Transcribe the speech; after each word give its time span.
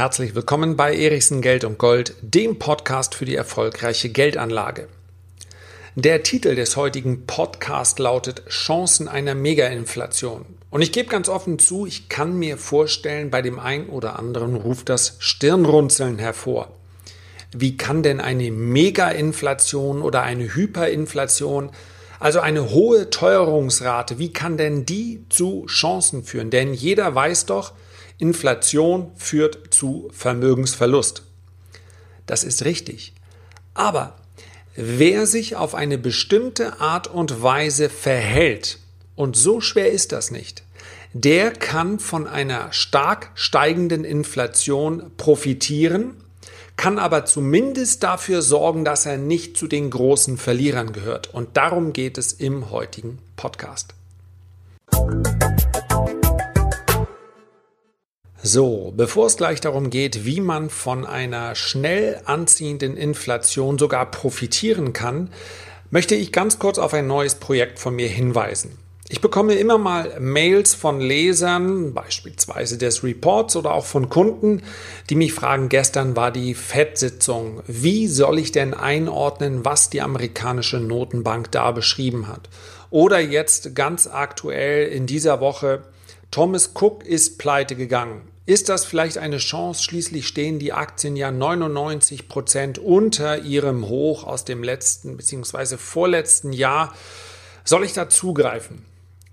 Herzlich 0.00 0.34
willkommen 0.34 0.76
bei 0.76 0.96
Erichsen 0.96 1.42
Geld 1.42 1.62
und 1.64 1.76
Gold, 1.76 2.14
dem 2.22 2.58
Podcast 2.58 3.14
für 3.14 3.26
die 3.26 3.34
erfolgreiche 3.34 4.08
Geldanlage. 4.08 4.88
Der 5.94 6.22
Titel 6.22 6.54
des 6.54 6.76
heutigen 6.76 7.26
Podcasts 7.26 7.98
lautet 7.98 8.48
Chancen 8.48 9.08
einer 9.08 9.34
Megainflation. 9.34 10.46
Und 10.70 10.80
ich 10.80 10.92
gebe 10.92 11.10
ganz 11.10 11.28
offen 11.28 11.58
zu, 11.58 11.84
ich 11.84 12.08
kann 12.08 12.38
mir 12.38 12.56
vorstellen, 12.56 13.30
bei 13.30 13.42
dem 13.42 13.58
einen 13.58 13.90
oder 13.90 14.18
anderen 14.18 14.54
ruft 14.54 14.88
das 14.88 15.16
Stirnrunzeln 15.18 16.18
hervor. 16.18 16.72
Wie 17.52 17.76
kann 17.76 18.02
denn 18.02 18.20
eine 18.20 18.50
Megainflation 18.50 20.00
oder 20.00 20.22
eine 20.22 20.54
Hyperinflation, 20.54 21.70
also 22.20 22.40
eine 22.40 22.70
hohe 22.70 23.10
Teuerungsrate, 23.10 24.18
wie 24.18 24.32
kann 24.32 24.58
denn 24.58 24.86
die 24.86 25.24
zu 25.30 25.64
Chancen 25.66 26.22
führen? 26.22 26.50
Denn 26.50 26.74
jeder 26.74 27.14
weiß 27.14 27.46
doch, 27.46 27.72
Inflation 28.18 29.10
führt 29.16 29.72
zu 29.74 30.10
Vermögensverlust. 30.12 31.24
Das 32.26 32.44
ist 32.44 32.64
richtig. 32.66 33.14
Aber 33.72 34.16
wer 34.76 35.26
sich 35.26 35.56
auf 35.56 35.74
eine 35.74 35.96
bestimmte 35.96 36.80
Art 36.80 37.08
und 37.08 37.42
Weise 37.42 37.88
verhält, 37.88 38.78
und 39.16 39.36
so 39.36 39.60
schwer 39.60 39.90
ist 39.90 40.12
das 40.12 40.30
nicht, 40.30 40.62
der 41.12 41.50
kann 41.50 41.98
von 41.98 42.26
einer 42.26 42.72
stark 42.72 43.30
steigenden 43.34 44.04
Inflation 44.04 45.10
profitieren, 45.16 46.16
kann 46.80 46.98
aber 46.98 47.26
zumindest 47.26 48.02
dafür 48.02 48.40
sorgen, 48.40 48.86
dass 48.86 49.04
er 49.04 49.18
nicht 49.18 49.54
zu 49.54 49.66
den 49.66 49.90
großen 49.90 50.38
Verlierern 50.38 50.94
gehört. 50.94 51.28
Und 51.34 51.58
darum 51.58 51.92
geht 51.92 52.16
es 52.16 52.32
im 52.32 52.70
heutigen 52.70 53.18
Podcast. 53.36 53.92
So, 58.42 58.94
bevor 58.96 59.26
es 59.26 59.36
gleich 59.36 59.60
darum 59.60 59.90
geht, 59.90 60.24
wie 60.24 60.40
man 60.40 60.70
von 60.70 61.04
einer 61.04 61.54
schnell 61.54 62.22
anziehenden 62.24 62.96
Inflation 62.96 63.78
sogar 63.78 64.10
profitieren 64.10 64.94
kann, 64.94 65.28
möchte 65.90 66.14
ich 66.14 66.32
ganz 66.32 66.58
kurz 66.58 66.78
auf 66.78 66.94
ein 66.94 67.06
neues 67.06 67.34
Projekt 67.34 67.78
von 67.78 67.94
mir 67.94 68.08
hinweisen. 68.08 68.78
Ich 69.12 69.20
bekomme 69.20 69.54
immer 69.54 69.76
mal 69.76 70.20
Mails 70.20 70.72
von 70.72 71.00
Lesern, 71.00 71.94
beispielsweise 71.94 72.78
des 72.78 73.02
Reports 73.02 73.56
oder 73.56 73.74
auch 73.74 73.84
von 73.84 74.08
Kunden, 74.08 74.62
die 75.10 75.16
mich 75.16 75.32
fragen, 75.32 75.68
gestern 75.68 76.14
war 76.14 76.30
die 76.30 76.54
FED-Sitzung. 76.54 77.60
Wie 77.66 78.06
soll 78.06 78.38
ich 78.38 78.52
denn 78.52 78.72
einordnen, 78.72 79.64
was 79.64 79.90
die 79.90 80.00
amerikanische 80.00 80.78
Notenbank 80.78 81.50
da 81.50 81.72
beschrieben 81.72 82.28
hat? 82.28 82.48
Oder 82.90 83.18
jetzt 83.18 83.74
ganz 83.74 84.06
aktuell 84.06 84.86
in 84.86 85.06
dieser 85.06 85.40
Woche, 85.40 85.82
Thomas 86.30 86.70
Cook 86.80 87.04
ist 87.04 87.36
pleite 87.36 87.74
gegangen. 87.74 88.20
Ist 88.46 88.68
das 88.68 88.84
vielleicht 88.84 89.18
eine 89.18 89.38
Chance? 89.38 89.82
Schließlich 89.82 90.28
stehen 90.28 90.60
die 90.60 90.72
Aktien 90.72 91.16
ja 91.16 91.32
99 91.32 92.28
Prozent 92.28 92.78
unter 92.78 93.38
ihrem 93.38 93.88
Hoch 93.88 94.22
aus 94.22 94.44
dem 94.44 94.62
letzten 94.62 95.16
bzw. 95.16 95.78
vorletzten 95.78 96.52
Jahr. 96.52 96.94
Soll 97.64 97.82
ich 97.82 97.92
da 97.92 98.08
zugreifen? 98.08 98.88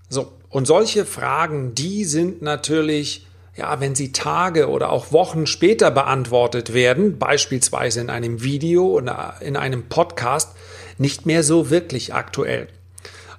So, 0.08 0.32
und 0.48 0.66
solche 0.66 1.04
Fragen, 1.04 1.74
die 1.74 2.04
sind 2.04 2.42
natürlich, 2.42 3.26
ja, 3.56 3.80
wenn 3.80 3.94
sie 3.94 4.12
Tage 4.12 4.68
oder 4.68 4.90
auch 4.90 5.12
Wochen 5.12 5.46
später 5.46 5.90
beantwortet 5.90 6.72
werden, 6.72 7.18
beispielsweise 7.18 8.00
in 8.00 8.10
einem 8.10 8.42
Video 8.42 8.86
oder 8.86 9.36
in 9.40 9.56
einem 9.56 9.88
Podcast, 9.88 10.52
nicht 10.96 11.26
mehr 11.26 11.42
so 11.42 11.70
wirklich 11.70 12.14
aktuell. 12.14 12.68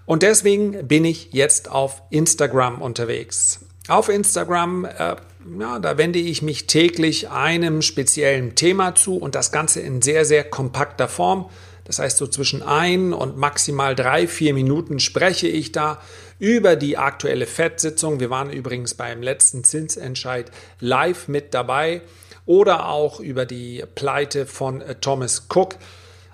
Und 0.05 0.23
deswegen 0.23 0.87
bin 0.87 1.05
ich 1.05 1.29
jetzt 1.33 1.69
auf 1.69 2.01
Instagram 2.09 2.81
unterwegs. 2.81 3.59
Auf 3.87 4.09
Instagram 4.09 4.85
äh, 4.85 5.15
ja, 5.59 5.79
da 5.79 5.97
wende 5.97 6.19
ich 6.19 6.41
mich 6.41 6.67
täglich 6.67 7.29
einem 7.29 7.81
speziellen 7.81 8.55
Thema 8.55 8.95
zu 8.95 9.17
und 9.17 9.35
das 9.35 9.51
Ganze 9.51 9.79
in 9.79 10.01
sehr, 10.01 10.25
sehr 10.25 10.43
kompakter 10.43 11.07
Form. 11.07 11.49
Das 11.89 11.97
heißt, 11.97 12.17
so 12.17 12.27
zwischen 12.27 12.61
ein 12.61 13.13
und 13.13 13.35
maximal 13.35 13.95
drei, 13.95 14.27
vier 14.27 14.53
Minuten 14.53 14.99
spreche 14.99 15.47
ich 15.47 15.71
da 15.71 15.99
über 16.37 16.75
die 16.75 16.99
aktuelle 16.99 17.47
FED-Sitzung. 17.47 18.19
Wir 18.19 18.29
waren 18.29 18.51
übrigens 18.51 18.93
beim 18.93 19.23
letzten 19.23 19.63
Zinsentscheid 19.63 20.51
live 20.79 21.27
mit 21.27 21.55
dabei 21.55 22.03
oder 22.45 22.89
auch 22.89 23.19
über 23.19 23.47
die 23.47 23.83
Pleite 23.95 24.45
von 24.45 24.81
äh, 24.81 24.93
Thomas 25.01 25.47
Cook. 25.51 25.77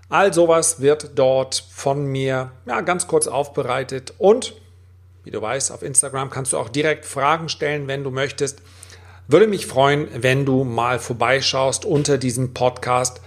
All 0.09 0.33
sowas 0.33 0.81
wird 0.81 1.11
dort 1.15 1.63
von 1.71 2.05
mir 2.05 2.51
ja, 2.65 2.81
ganz 2.81 3.07
kurz 3.07 3.27
aufbereitet 3.27 4.13
und 4.17 4.55
wie 5.23 5.31
du 5.31 5.41
weißt, 5.41 5.71
auf 5.71 5.83
Instagram 5.83 6.31
kannst 6.31 6.51
du 6.51 6.57
auch 6.57 6.67
direkt 6.67 7.05
Fragen 7.05 7.47
stellen, 7.47 7.87
wenn 7.87 8.03
du 8.03 8.11
möchtest. 8.11 8.61
Würde 9.29 9.47
mich 9.47 9.67
freuen, 9.67 10.09
wenn 10.21 10.45
du 10.45 10.65
mal 10.65 10.99
vorbeischaust. 10.99 11.85
Unter 11.85 12.17
diesem 12.17 12.53
Podcast 12.53 13.21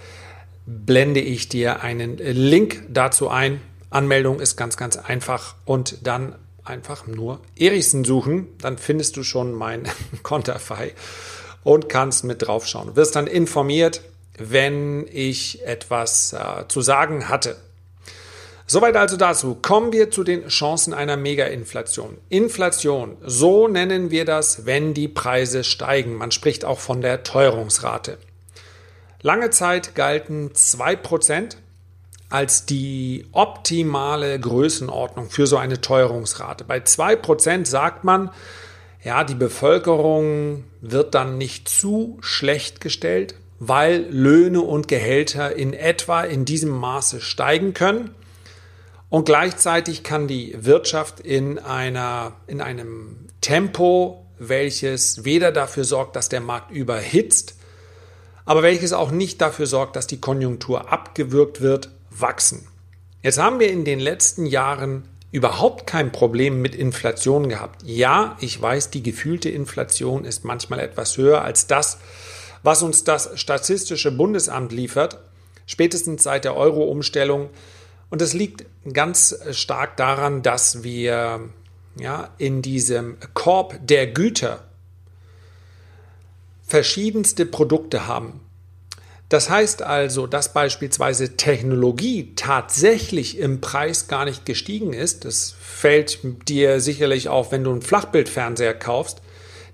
blende 0.69 1.19
ich 1.19 1.49
dir 1.49 1.81
einen 1.81 2.17
Link 2.17 2.83
dazu 2.89 3.29
ein. 3.29 3.61
Anmeldung 3.89 4.39
ist 4.39 4.55
ganz, 4.55 4.77
ganz 4.77 4.97
einfach 4.97 5.55
und 5.65 6.05
dann 6.05 6.35
einfach 6.63 7.07
nur 7.07 7.39
Erichsen 7.57 8.05
suchen. 8.05 8.47
Dann 8.61 8.77
findest 8.77 9.17
du 9.17 9.23
schon 9.23 9.53
mein 9.53 9.83
Konterfei 10.23 10.93
und 11.63 11.89
kannst 11.89 12.23
mit 12.23 12.45
draufschauen. 12.45 12.89
Du 12.89 12.95
wirst 12.95 13.15
dann 13.15 13.25
informiert, 13.25 14.01
wenn 14.37 15.07
ich 15.11 15.65
etwas 15.65 16.33
äh, 16.33 16.67
zu 16.67 16.81
sagen 16.81 17.29
hatte. 17.29 17.57
Soweit 18.67 18.95
also 18.95 19.17
dazu. 19.17 19.57
Kommen 19.59 19.91
wir 19.91 20.11
zu 20.11 20.23
den 20.23 20.47
Chancen 20.47 20.93
einer 20.93 21.17
Mega-Inflation. 21.17 22.19
Inflation, 22.29 23.17
so 23.25 23.67
nennen 23.67 24.11
wir 24.11 24.25
das, 24.25 24.67
wenn 24.67 24.93
die 24.93 25.07
Preise 25.07 25.63
steigen. 25.63 26.13
Man 26.13 26.29
spricht 26.29 26.63
auch 26.63 26.79
von 26.79 27.01
der 27.01 27.23
Teuerungsrate. 27.23 28.19
Lange 29.21 29.49
Zeit 29.49 29.95
galten 29.95 30.51
2% 30.51 31.57
als 32.29 32.65
die 32.65 33.25
optimale 33.31 34.39
Größenordnung 34.39 35.29
für 35.29 35.47
so 35.47 35.57
eine 35.57 35.81
Teuerungsrate. 35.81 36.63
Bei 36.63 36.77
2% 36.77 37.65
sagt 37.65 38.03
man, 38.03 38.29
ja, 39.03 39.23
die 39.23 39.35
Bevölkerung 39.35 40.63
wird 40.79 41.15
dann 41.15 41.37
nicht 41.37 41.67
zu 41.67 42.17
schlecht 42.21 42.79
gestellt, 42.81 43.35
weil 43.59 44.05
Löhne 44.09 44.61
und 44.61 44.87
Gehälter 44.87 45.55
in 45.55 45.73
etwa 45.73 46.21
in 46.21 46.45
diesem 46.45 46.69
Maße 46.69 47.19
steigen 47.19 47.73
können. 47.73 48.11
Und 49.09 49.25
gleichzeitig 49.25 50.03
kann 50.03 50.27
die 50.27 50.55
Wirtschaft 50.61 51.19
in, 51.19 51.59
einer, 51.59 52.33
in 52.47 52.61
einem 52.61 53.27
Tempo, 53.41 54.25
welches 54.37 55.25
weder 55.25 55.51
dafür 55.51 55.83
sorgt, 55.83 56.15
dass 56.15 56.29
der 56.29 56.41
Markt 56.41 56.71
überhitzt, 56.71 57.58
aber 58.49 58.63
welches 58.63 58.93
auch 58.93 59.11
nicht 59.11 59.41
dafür 59.41 59.67
sorgt, 59.67 59.95
dass 59.95 60.07
die 60.07 60.19
Konjunktur 60.19 60.91
abgewürgt 60.91 61.61
wird, 61.61 61.91
wachsen. 62.09 62.67
Jetzt 63.21 63.37
haben 63.37 63.59
wir 63.59 63.69
in 63.69 63.85
den 63.85 63.99
letzten 63.99 64.47
Jahren 64.47 65.07
überhaupt 65.31 65.85
kein 65.85 66.11
Problem 66.11 66.59
mit 66.59 66.73
Inflation 66.73 67.47
gehabt. 67.47 67.83
Ja, 67.85 68.37
ich 68.39 68.59
weiß, 68.59 68.89
die 68.89 69.03
gefühlte 69.03 69.51
Inflation 69.51 70.25
ist 70.25 70.45
manchmal 70.45 70.79
etwas 70.79 71.15
höher 71.15 71.43
als 71.43 71.67
das, 71.67 71.99
was 72.63 72.81
uns 72.81 73.03
das 73.03 73.39
Statistische 73.39 74.11
Bundesamt 74.11 74.71
liefert. 74.71 75.19
Spätestens 75.67 76.23
seit 76.23 76.43
der 76.43 76.55
Euro-Umstellung 76.55 77.51
und 78.09 78.19
das 78.19 78.33
liegt 78.33 78.65
ganz 78.91 79.37
stark 79.51 79.95
daran, 79.95 80.41
dass 80.41 80.81
wir 80.81 81.51
ja, 81.99 82.29
in 82.39 82.63
diesem 82.63 83.17
Korb 83.35 83.75
der 83.83 84.07
Güter 84.07 84.63
verschiedenste 86.69 87.47
Produkte 87.47 88.05
haben. 88.05 88.41
Das 89.27 89.49
heißt 89.49 89.81
also, 89.81 90.27
dass 90.27 90.53
beispielsweise 90.53 91.35
Technologie 91.35 92.33
tatsächlich 92.35 93.39
im 93.39 93.59
Preis 93.59 94.07
gar 94.07 94.25
nicht 94.25 94.45
gestiegen 94.45 94.93
ist. 94.93 95.25
Das 95.25 95.55
fällt 95.59 96.19
dir 96.47 96.79
sicherlich 96.79 97.27
auf, 97.27 97.51
wenn 97.51 97.63
du 97.63 97.71
einen 97.71 97.81
Flachbildfernseher 97.81 98.75
kaufst. 98.75 99.21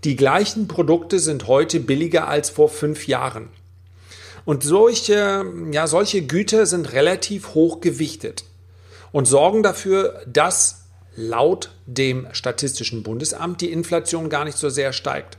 Die 0.06 0.16
gleichen 0.16 0.70
Produkte 0.70 1.20
sind 1.20 1.48
heute 1.48 1.82
billiger 1.82 2.30
als 2.30 2.50
vor 2.50 2.70
fünf 2.70 3.08
Jahren. 3.08 3.50
Und 4.46 4.64
solche, 4.64 5.46
ja, 5.72 5.88
solche 5.88 6.22
Güter 6.22 6.66
sind 6.66 6.94
relativ 6.94 7.56
hoch 7.56 7.82
gewichtet 7.82 8.46
und 9.12 9.26
sorgen 9.26 9.64
dafür, 9.64 10.22
dass 10.28 10.86
laut 11.18 11.72
dem 11.88 12.28
Statistischen 12.32 13.04
Bundesamt 13.04 13.60
die 13.60 13.72
Inflation 13.72 14.30
gar 14.30 14.46
nicht 14.46 14.58
so 14.58 14.70
sehr 14.70 14.94
steigt. 14.94 15.38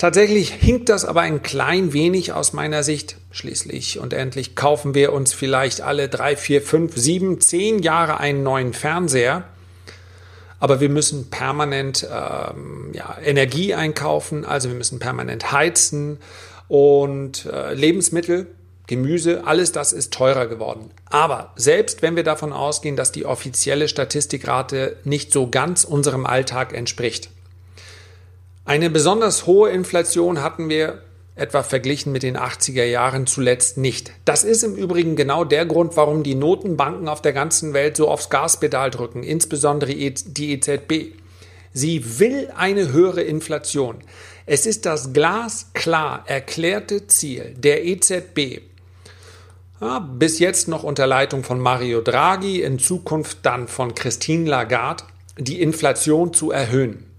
Tatsächlich 0.00 0.50
hinkt 0.54 0.88
das 0.88 1.04
aber 1.04 1.20
ein 1.20 1.42
klein 1.42 1.92
wenig 1.92 2.32
aus 2.32 2.54
meiner 2.54 2.82
Sicht. 2.82 3.16
Schließlich 3.32 3.98
und 3.98 4.14
endlich 4.14 4.56
kaufen 4.56 4.94
wir 4.94 5.12
uns 5.12 5.34
vielleicht 5.34 5.82
alle 5.82 6.08
drei, 6.08 6.36
vier, 6.36 6.62
fünf, 6.62 6.96
sieben, 6.96 7.38
zehn 7.38 7.80
Jahre 7.80 8.18
einen 8.18 8.42
neuen 8.42 8.72
Fernseher. 8.72 9.44
Aber 10.58 10.80
wir 10.80 10.88
müssen 10.88 11.28
permanent 11.28 12.08
ähm, 12.10 12.92
ja, 12.94 13.14
Energie 13.22 13.74
einkaufen, 13.74 14.46
also 14.46 14.70
wir 14.70 14.76
müssen 14.76 15.00
permanent 15.00 15.52
heizen 15.52 16.16
und 16.66 17.44
äh, 17.44 17.74
Lebensmittel, 17.74 18.46
Gemüse, 18.86 19.44
alles 19.44 19.72
das 19.72 19.92
ist 19.92 20.14
teurer 20.14 20.46
geworden. 20.46 20.92
Aber 21.10 21.52
selbst 21.56 22.00
wenn 22.00 22.16
wir 22.16 22.24
davon 22.24 22.54
ausgehen, 22.54 22.96
dass 22.96 23.12
die 23.12 23.26
offizielle 23.26 23.86
Statistikrate 23.86 24.96
nicht 25.04 25.30
so 25.30 25.50
ganz 25.50 25.84
unserem 25.84 26.24
Alltag 26.24 26.72
entspricht, 26.72 27.28
Eine 28.70 28.88
besonders 28.88 29.46
hohe 29.46 29.70
Inflation 29.70 30.42
hatten 30.42 30.68
wir 30.68 31.02
etwa 31.34 31.64
verglichen 31.64 32.12
mit 32.12 32.22
den 32.22 32.38
80er 32.38 32.84
Jahren 32.84 33.26
zuletzt 33.26 33.78
nicht. 33.78 34.12
Das 34.24 34.44
ist 34.44 34.62
im 34.62 34.76
Übrigen 34.76 35.16
genau 35.16 35.42
der 35.42 35.66
Grund, 35.66 35.96
warum 35.96 36.22
die 36.22 36.36
Notenbanken 36.36 37.08
auf 37.08 37.20
der 37.20 37.32
ganzen 37.32 37.74
Welt 37.74 37.96
so 37.96 38.06
aufs 38.08 38.30
Gaspedal 38.30 38.92
drücken, 38.92 39.24
insbesondere 39.24 39.92
die 39.92 40.52
EZB. 40.52 41.16
Sie 41.72 42.20
will 42.20 42.52
eine 42.56 42.92
höhere 42.92 43.22
Inflation. 43.22 44.04
Es 44.46 44.66
ist 44.66 44.86
das 44.86 45.12
glasklar 45.12 46.22
erklärte 46.26 47.08
Ziel 47.08 47.56
der 47.56 47.84
EZB, 47.84 48.60
ja, 49.80 49.98
bis 49.98 50.38
jetzt 50.38 50.68
noch 50.68 50.84
unter 50.84 51.08
Leitung 51.08 51.42
von 51.42 51.58
Mario 51.58 52.02
Draghi, 52.02 52.62
in 52.62 52.78
Zukunft 52.78 53.38
dann 53.42 53.66
von 53.66 53.96
Christine 53.96 54.48
Lagarde, 54.48 55.02
die 55.38 55.60
Inflation 55.60 56.32
zu 56.32 56.52
erhöhen. 56.52 57.09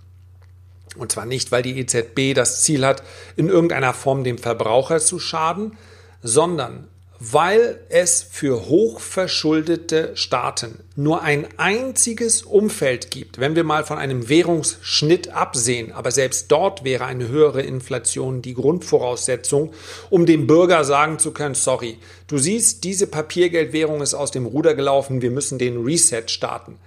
Und 0.98 1.12
zwar 1.12 1.26
nicht, 1.26 1.52
weil 1.52 1.64
die 1.64 1.80
EZB 1.80 2.34
das 2.36 2.64
Ziel 2.64 2.86
hat, 2.86 3.04
in 3.36 3.48
irgendeiner 3.48 3.94
Form 3.94 4.24
dem 4.24 4.38
Verbraucher 4.38 5.00
zu 5.00 5.20
schaden, 5.20 5.78
sondern 6.22 6.88
weil 7.24 7.80
es 7.90 8.24
für 8.24 8.66
hochverschuldete 8.66 10.14
Staaten 10.16 10.80
nur 10.96 11.22
ein 11.22 11.48
einziges 11.58 12.42
Umfeld 12.42 13.12
gibt, 13.12 13.40
wenn 13.40 13.56
wir 13.56 13.64
mal 13.64 13.84
von 13.84 14.00
einem 14.00 14.28
Währungsschnitt 14.28 15.30
absehen, 15.30 15.92
aber 15.92 16.10
selbst 16.10 16.52
dort 16.52 16.84
wäre 16.84 17.06
eine 17.06 17.28
höhere 17.28 17.62
Inflation 17.62 18.42
die 18.42 18.56
Grundvoraussetzung, 18.56 19.72
um 20.10 20.26
dem 20.26 20.48
Bürger 20.48 20.84
sagen 20.84 21.20
zu 21.20 21.30
können, 21.30 21.54
sorry, 21.54 22.00
du 22.26 22.40
siehst, 22.40 22.84
diese 22.86 23.06
Papiergeldwährung 23.06 24.02
ist 24.02 24.16
aus 24.16 24.32
dem 24.32 24.48
Ruder 24.48 24.74
gelaufen, 24.74 25.22
wir 25.22 25.30
müssen 25.30 25.60
den 25.60 25.84
Reset 25.84 26.24
starten. 26.26 26.80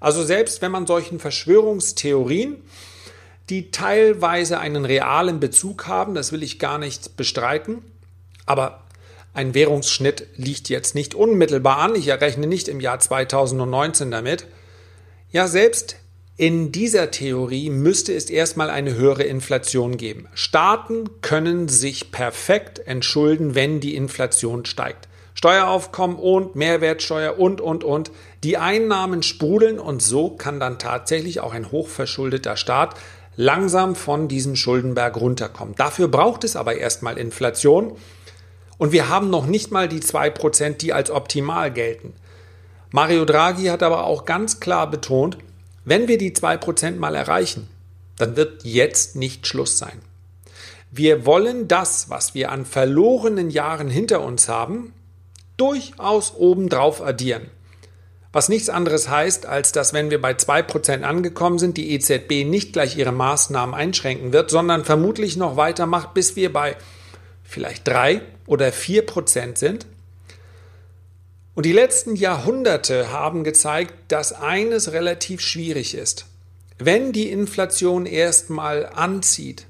Also 0.00 0.24
selbst 0.24 0.62
wenn 0.62 0.72
man 0.72 0.86
solchen 0.86 1.20
Verschwörungstheorien 1.20 2.56
die 3.52 3.70
teilweise 3.70 4.58
einen 4.60 4.86
realen 4.86 5.38
Bezug 5.38 5.86
haben, 5.86 6.14
das 6.14 6.32
will 6.32 6.42
ich 6.42 6.58
gar 6.58 6.78
nicht 6.78 7.18
bestreiten, 7.18 7.82
aber 8.46 8.84
ein 9.34 9.52
Währungsschnitt 9.52 10.26
liegt 10.36 10.70
jetzt 10.70 10.94
nicht 10.94 11.14
unmittelbar 11.14 11.76
an. 11.76 11.94
Ich 11.94 12.08
errechne 12.08 12.46
nicht 12.46 12.66
im 12.66 12.80
Jahr 12.80 12.98
2019 12.98 14.10
damit. 14.10 14.46
Ja, 15.32 15.48
selbst 15.48 15.96
in 16.38 16.72
dieser 16.72 17.10
Theorie 17.10 17.68
müsste 17.68 18.14
es 18.14 18.30
erstmal 18.30 18.70
eine 18.70 18.94
höhere 18.94 19.24
Inflation 19.24 19.98
geben. 19.98 20.28
Staaten 20.32 21.20
können 21.20 21.68
sich 21.68 22.10
perfekt 22.10 22.78
entschulden, 22.78 23.54
wenn 23.54 23.80
die 23.80 23.96
Inflation 23.96 24.64
steigt. 24.64 25.08
Steueraufkommen 25.34 26.16
und 26.16 26.56
Mehrwertsteuer 26.56 27.38
und, 27.38 27.60
und, 27.60 27.84
und. 27.84 28.12
Die 28.44 28.56
Einnahmen 28.56 29.22
sprudeln 29.22 29.78
und 29.78 30.00
so 30.00 30.30
kann 30.30 30.58
dann 30.58 30.78
tatsächlich 30.78 31.40
auch 31.40 31.52
ein 31.52 31.70
hochverschuldeter 31.70 32.56
Staat 32.56 32.94
langsam 33.36 33.94
von 33.94 34.28
diesem 34.28 34.56
Schuldenberg 34.56 35.16
runterkommen. 35.16 35.74
Dafür 35.76 36.08
braucht 36.08 36.44
es 36.44 36.56
aber 36.56 36.76
erstmal 36.76 37.18
Inflation. 37.18 37.96
Und 38.78 38.92
wir 38.92 39.08
haben 39.08 39.30
noch 39.30 39.46
nicht 39.46 39.70
mal 39.70 39.88
die 39.88 40.00
2%, 40.00 40.78
die 40.78 40.92
als 40.92 41.10
optimal 41.10 41.70
gelten. 41.72 42.14
Mario 42.90 43.24
Draghi 43.24 43.66
hat 43.66 43.82
aber 43.82 44.04
auch 44.04 44.24
ganz 44.24 44.60
klar 44.60 44.90
betont, 44.90 45.38
wenn 45.84 46.08
wir 46.08 46.18
die 46.18 46.34
2% 46.34 46.96
mal 46.96 47.14
erreichen, 47.14 47.68
dann 48.18 48.36
wird 48.36 48.64
jetzt 48.64 49.16
nicht 49.16 49.46
Schluss 49.46 49.78
sein. 49.78 50.00
Wir 50.90 51.24
wollen 51.24 51.68
das, 51.68 52.10
was 52.10 52.34
wir 52.34 52.52
an 52.52 52.66
verlorenen 52.66 53.50
Jahren 53.50 53.88
hinter 53.88 54.20
uns 54.20 54.48
haben, 54.48 54.92
durchaus 55.56 56.34
obendrauf 56.36 57.00
addieren. 57.00 57.50
Was 58.32 58.48
nichts 58.48 58.70
anderes 58.70 59.10
heißt, 59.10 59.44
als 59.44 59.72
dass 59.72 59.92
wenn 59.92 60.10
wir 60.10 60.20
bei 60.20 60.32
2% 60.32 61.02
angekommen 61.02 61.58
sind, 61.58 61.76
die 61.76 61.92
EZB 61.92 62.44
nicht 62.46 62.72
gleich 62.72 62.96
ihre 62.96 63.12
Maßnahmen 63.12 63.74
einschränken 63.74 64.32
wird, 64.32 64.50
sondern 64.50 64.86
vermutlich 64.86 65.36
noch 65.36 65.56
weitermacht, 65.56 66.14
bis 66.14 66.34
wir 66.34 66.50
bei 66.50 66.76
vielleicht 67.44 67.86
drei 67.86 68.22
oder 68.46 68.72
vier 68.72 69.04
Prozent 69.04 69.58
sind. 69.58 69.86
Und 71.54 71.66
die 71.66 71.72
letzten 71.72 72.16
Jahrhunderte 72.16 73.12
haben 73.12 73.44
gezeigt, 73.44 73.92
dass 74.08 74.32
eines 74.32 74.92
relativ 74.92 75.42
schwierig 75.42 75.94
ist. 75.94 76.24
Wenn 76.78 77.12
die 77.12 77.30
Inflation 77.30 78.06
erstmal 78.06 78.86
anzieht, 78.86 79.66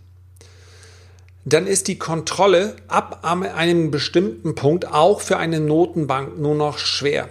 dann 1.44 1.67
ist 1.67 1.88
die 1.88 1.99
Kontrolle 1.99 2.76
ab 2.87 3.25
einem 3.25 3.91
bestimmten 3.91 4.55
Punkt 4.55 4.87
auch 4.87 5.20
für 5.20 5.38
eine 5.38 5.59
Notenbank 5.59 6.38
nur 6.38 6.55
noch 6.55 6.79
schwer. 6.79 7.29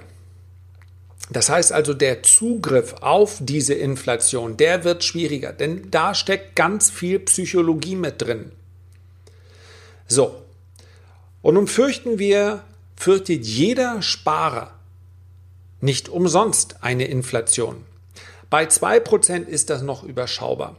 Das 1.31 1.49
heißt 1.49 1.71
also, 1.71 1.93
der 1.93 2.23
Zugriff 2.23 2.95
auf 2.99 3.37
diese 3.39 3.73
Inflation, 3.73 4.57
der 4.57 4.83
wird 4.83 5.03
schwieriger, 5.03 5.53
denn 5.53 5.89
da 5.89 6.13
steckt 6.13 6.57
ganz 6.57 6.89
viel 6.89 7.19
Psychologie 7.19 7.95
mit 7.95 8.21
drin. 8.21 8.51
So. 10.07 10.41
Und 11.41 11.53
nun 11.53 11.67
fürchten 11.67 12.19
wir, 12.19 12.63
fürchtet 12.97 13.45
jeder 13.45 14.01
Sparer 14.01 14.71
nicht 15.79 16.09
umsonst 16.09 16.75
eine 16.81 17.05
Inflation. 17.05 17.83
Bei 18.49 18.65
2% 18.65 19.47
ist 19.47 19.69
das 19.69 19.81
noch 19.81 20.03
überschaubar. 20.03 20.75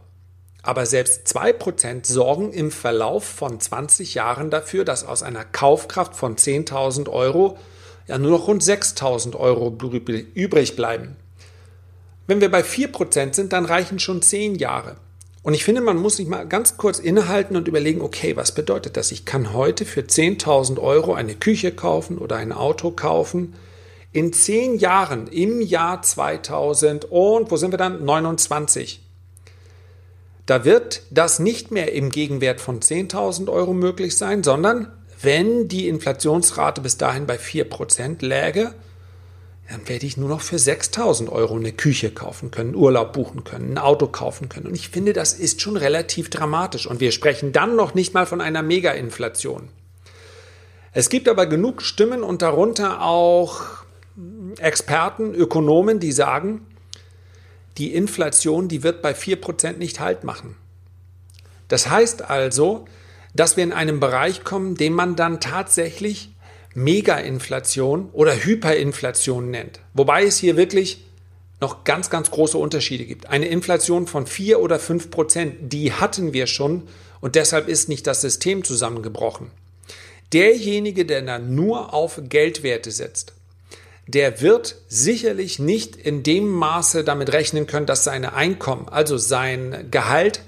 Aber 0.63 0.85
selbst 0.87 1.27
2% 1.27 2.07
sorgen 2.07 2.53
im 2.53 2.71
Verlauf 2.71 3.25
von 3.25 3.59
20 3.59 4.15
Jahren 4.15 4.51
dafür, 4.51 4.85
dass 4.85 5.05
aus 5.05 5.23
einer 5.23 5.45
Kaufkraft 5.45 6.15
von 6.15 6.37
10.000 6.37 7.09
Euro 7.09 7.59
ja 8.07 8.19
nur 8.19 8.31
noch 8.31 8.49
rund 8.49 8.63
6.000 8.63 9.37
Euro 9.37 9.77
übrig 10.35 10.77
bleiben. 10.77 11.17
Wenn 12.27 12.41
wir 12.41 12.51
bei 12.51 12.63
4% 12.63 13.35
sind, 13.35 13.53
dann 13.53 13.65
reichen 13.65 13.99
schon 13.99 14.23
10 14.23 14.57
Jahre. 14.57 14.97
Und 15.43 15.55
ich 15.55 15.65
finde, 15.65 15.81
man 15.81 15.97
muss 15.97 16.17
sich 16.17 16.29
mal 16.29 16.47
ganz 16.47 16.77
kurz 16.77 17.01
innehalten 17.01 17.57
und 17.57 17.67
überlegen, 17.67 18.01
okay, 18.01 18.37
was 18.37 18.55
bedeutet 18.55 18.97
das? 18.97 19.11
Ich 19.11 19.25
kann 19.25 19.53
heute 19.53 19.85
für 19.85 20.03
10.000 20.03 20.79
Euro 20.79 21.15
eine 21.15 21.35
Küche 21.35 21.73
kaufen 21.73 22.19
oder 22.19 22.37
ein 22.37 22.53
Auto 22.53 22.93
kaufen. 22.93 23.55
In 24.13 24.33
zehn 24.33 24.79
Jahren, 24.79 25.27
im 25.27 25.61
Jahr 25.61 26.03
2000 26.03 27.07
und 27.07 27.51
wo 27.51 27.57
sind 27.57 27.73
wir 27.73 27.79
dann? 27.79 28.05
29. 28.05 29.01
Da 30.47 30.65
wird 30.65 31.03
das 31.11 31.39
nicht 31.39 31.71
mehr 31.71 31.93
im 31.93 32.11
Gegenwert 32.11 32.61
von 32.61 32.81
10.000 32.81 33.51
Euro 33.51 33.73
möglich 33.73 34.17
sein, 34.17 34.45
sondern 34.45 34.93
wenn 35.23 35.69
die 35.69 35.89
Inflationsrate 35.89 36.81
bis 36.81 36.97
dahin 36.97 37.27
bei 37.27 37.37
4% 37.37 38.25
läge, 38.25 38.75
dann 39.69 39.89
werde 39.89 40.05
ich 40.05 40.17
nur 40.17 40.29
noch 40.29 40.41
für 40.41 40.59
6000 40.59 41.31
Euro 41.31 41.57
eine 41.57 41.73
Küche 41.73 42.11
kaufen 42.11 42.51
können, 42.51 42.75
Urlaub 42.75 43.13
buchen 43.13 43.45
können, 43.45 43.73
ein 43.73 43.79
Auto 43.79 44.07
kaufen 44.07 44.49
können. 44.49 44.67
Und 44.67 44.75
ich 44.75 44.91
finde, 44.91 45.13
das 45.13 45.33
ist 45.33 45.63
schon 45.63 45.77
relativ 45.77 46.29
dramatisch. 46.29 46.87
Und 46.87 47.01
wir 47.01 47.13
sprechen 47.13 47.53
dann 47.53 47.77
noch 47.77 47.95
nicht 47.95 48.13
mal 48.13 48.27
von 48.27 48.41
einer 48.41 48.63
Mega-Inflation. 48.63 49.69
Es 50.93 51.09
gibt 51.09 51.29
aber 51.29 51.47
genug 51.47 51.81
Stimmen 51.81 52.23
und 52.23 52.43
darunter 52.43 53.03
auch 53.03 53.63
Experten, 54.59 55.35
Ökonomen, 55.35 56.01
die 56.01 56.13
sagen, 56.13 56.67
die 57.79 57.95
Inflation, 57.95 58.69
die 58.69 58.83
wird 58.83 59.01
bei 59.01 59.13
4% 59.13 59.79
nicht 59.79 60.01
Halt 60.01 60.25
machen. 60.25 60.57
Das 61.69 61.89
heißt 61.89 62.29
also, 62.29 62.85
dass 63.35 63.57
wir 63.57 63.65
in 63.65 63.73
einem 63.73 64.01
Bereich 64.01 64.45
kommen, 64.45 64.75
den 64.77 64.93
man 64.93 65.17
dann 65.17 65.41
tatsächlich 65.41 66.31
Mega-Inflation 66.75 68.09
oder 68.13 68.35
Hyperinflation 68.35 69.51
nennt. 69.51 69.81
Wobei 69.95 70.25
es 70.25 70.39
hier 70.39 70.57
wirklich 70.57 71.05
noch 71.61 71.85
ganz, 71.85 72.11
ganz 72.11 72.31
große 72.31 72.59
Unterschiede 72.59 73.05
gibt. 73.05 73.29
Eine 73.29 73.47
Inflation 73.47 74.07
von 74.07 74.27
4 74.27 74.61
oder 74.61 74.79
5 74.79 75.11
Prozent, 75.11 75.73
die 75.73 75.93
hatten 75.93 76.33
wir 76.33 76.47
schon 76.47 76.83
und 77.21 77.37
deshalb 77.37 77.69
ist 77.69 77.89
nicht 77.89 78.07
das 78.07 78.21
System 78.21 78.65
zusammengebrochen. 78.65 79.51
Derjenige, 80.33 81.05
der 81.05 81.23
dann 81.23 81.55
nur 81.55 81.95
auf 81.95 82.21
Geldwerte 82.29 82.91
setzt, 82.91 83.35
der 84.09 84.41
wird 84.41 84.77
sicherlich 84.89 85.59
nicht 85.59 85.95
in 85.95 86.23
dem 86.23 86.49
Maße 86.49 87.05
damit 87.05 87.33
rechnen 87.33 87.67
können, 87.67 87.87
dass 87.87 88.03
seine 88.03 88.33
Einkommen, 88.33 88.89
also 88.89 89.17
sein 89.17 89.87
Gehalt, 89.91 90.41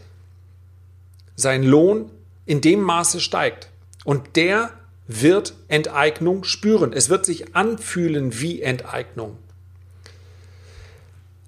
sein 1.37 1.63
Lohn 1.63 2.11
in 2.47 2.61
dem 2.61 2.81
Maße 2.81 3.21
steigt. 3.21 3.69
Und 4.05 4.37
der 4.37 4.71
wird 5.07 5.55
Enteignung 5.69 6.45
spüren. 6.45 6.93
Es 6.93 7.09
wird 7.09 7.27
sich 7.27 7.55
anfühlen 7.55 8.41
wie 8.41 8.63
Enteignung. 8.63 9.39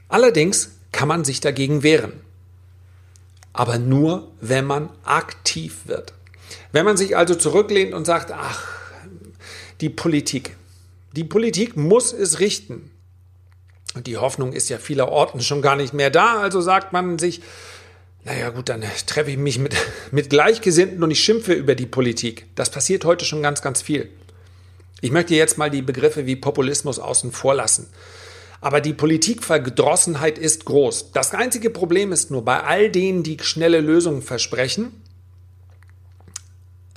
Allerdings 0.08 0.70
kann 0.92 1.08
man 1.08 1.24
sich 1.24 1.40
dagegen 1.40 1.82
wehren. 1.82 2.12
Aber 3.52 3.78
nur, 3.78 4.30
wenn 4.40 4.66
man 4.66 4.90
aktiv 5.04 5.80
wird. 5.86 6.12
Wenn 6.72 6.84
man 6.84 6.96
sich 6.96 7.16
also 7.16 7.34
zurücklehnt 7.34 7.94
und 7.94 8.04
sagt, 8.04 8.30
ach, 8.30 8.62
die 9.80 9.88
Politik. 9.88 10.56
Die 11.12 11.24
Politik 11.24 11.76
muss 11.76 12.12
es 12.12 12.40
richten. 12.40 12.90
Und 13.94 14.06
die 14.06 14.18
Hoffnung 14.18 14.52
ist 14.52 14.68
ja 14.68 14.78
vielerorten 14.78 15.40
schon 15.40 15.62
gar 15.62 15.76
nicht 15.76 15.94
mehr 15.94 16.10
da. 16.10 16.40
Also 16.40 16.60
sagt 16.60 16.92
man 16.92 17.18
sich, 17.18 17.40
naja 18.26 18.50
gut, 18.50 18.68
dann 18.68 18.82
treffe 19.06 19.30
ich 19.30 19.38
mich 19.38 19.58
mit, 19.60 19.74
mit 20.10 20.30
Gleichgesinnten 20.30 21.02
und 21.02 21.10
ich 21.12 21.22
schimpfe 21.22 21.52
über 21.52 21.76
die 21.76 21.86
Politik. 21.86 22.46
Das 22.56 22.70
passiert 22.70 23.04
heute 23.04 23.24
schon 23.24 23.40
ganz, 23.40 23.62
ganz 23.62 23.80
viel. 23.80 24.10
Ich 25.00 25.12
möchte 25.12 25.34
jetzt 25.34 25.58
mal 25.58 25.70
die 25.70 25.82
Begriffe 25.82 26.26
wie 26.26 26.34
Populismus 26.34 26.98
außen 26.98 27.30
vor 27.30 27.54
lassen. 27.54 27.86
Aber 28.60 28.80
die 28.80 28.94
Politikverdrossenheit 28.94 30.38
ist 30.38 30.64
groß. 30.64 31.12
Das 31.12 31.34
einzige 31.34 31.70
Problem 31.70 32.10
ist 32.10 32.32
nur 32.32 32.44
bei 32.44 32.64
all 32.64 32.90
denen, 32.90 33.22
die 33.22 33.36
schnelle 33.40 33.80
Lösungen 33.80 34.22
versprechen, 34.22 34.90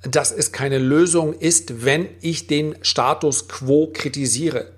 dass 0.02 0.32
es 0.32 0.52
keine 0.52 0.80
Lösung 0.80 1.34
ist, 1.34 1.86
wenn 1.86 2.08
ich 2.22 2.48
den 2.48 2.76
Status 2.82 3.48
quo 3.48 3.92
kritisiere. 3.94 4.72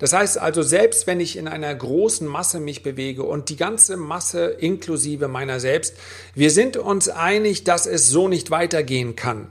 Das 0.00 0.14
heißt 0.14 0.38
also, 0.38 0.62
selbst 0.62 1.06
wenn 1.06 1.20
ich 1.20 1.36
in 1.36 1.46
einer 1.46 1.74
großen 1.74 2.26
Masse 2.26 2.58
mich 2.58 2.82
bewege 2.82 3.22
und 3.22 3.50
die 3.50 3.56
ganze 3.56 3.98
Masse 3.98 4.46
inklusive 4.46 5.28
meiner 5.28 5.60
selbst, 5.60 5.94
wir 6.34 6.50
sind 6.50 6.78
uns 6.78 7.10
einig, 7.10 7.64
dass 7.64 7.86
es 7.86 8.08
so 8.08 8.26
nicht 8.26 8.50
weitergehen 8.50 9.14
kann. 9.14 9.48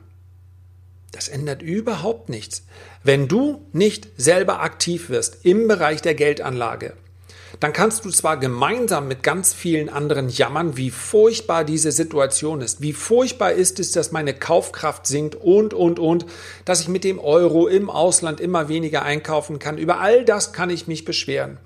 Das 1.12 1.27
ändert 1.27 1.62
überhaupt 1.62 2.29
nichts. 2.29 2.63
Wenn 3.03 3.27
du 3.27 3.62
nicht 3.74 4.08
selber 4.18 4.62
aktiv 4.62 5.10
wirst 5.10 5.46
im 5.46 5.68
Bereich 5.68 6.01
der 6.01 6.15
Geldanlage, 6.15 6.94
dann 7.60 7.74
kannst 7.74 8.06
du 8.06 8.12
zwar 8.12 8.38
gemeinsam 8.38 9.08
mit 9.08 9.24
ganz 9.24 9.53
vielen 9.53 9.89
anderen 9.89 10.29
jammern, 10.29 10.77
wie 10.77 10.91
furchtbar 10.91 11.63
diese 11.63 11.91
Situation 11.91 12.62
ist, 12.62 12.82
wie 12.82 12.94
furchtbar 12.94 13.51
ist 13.51 13.79
es, 13.79 13.91
dass 13.91 14.12
meine 14.12 14.34
Kaufkraft 14.34 15.08
sinkt 15.08 15.36
und, 15.36 15.74
und, 15.74 16.00
und, 16.00 16.25
dass 16.65 16.82
ich 16.82 16.88
mit 16.88 17.03
dem 17.03 17.20
Euro 17.20 17.68
im 17.68 17.89
Ausland 17.89 18.39
immer 18.39 18.70
weniger 18.70 19.03
einkaufen 19.03 19.60
kann. 19.60 19.77
Über 19.77 20.00
all 20.00 20.25
das 20.25 20.53
kann 20.53 20.70
ich 20.70 20.88
mich 20.88 21.06
beschweren. 21.06 21.58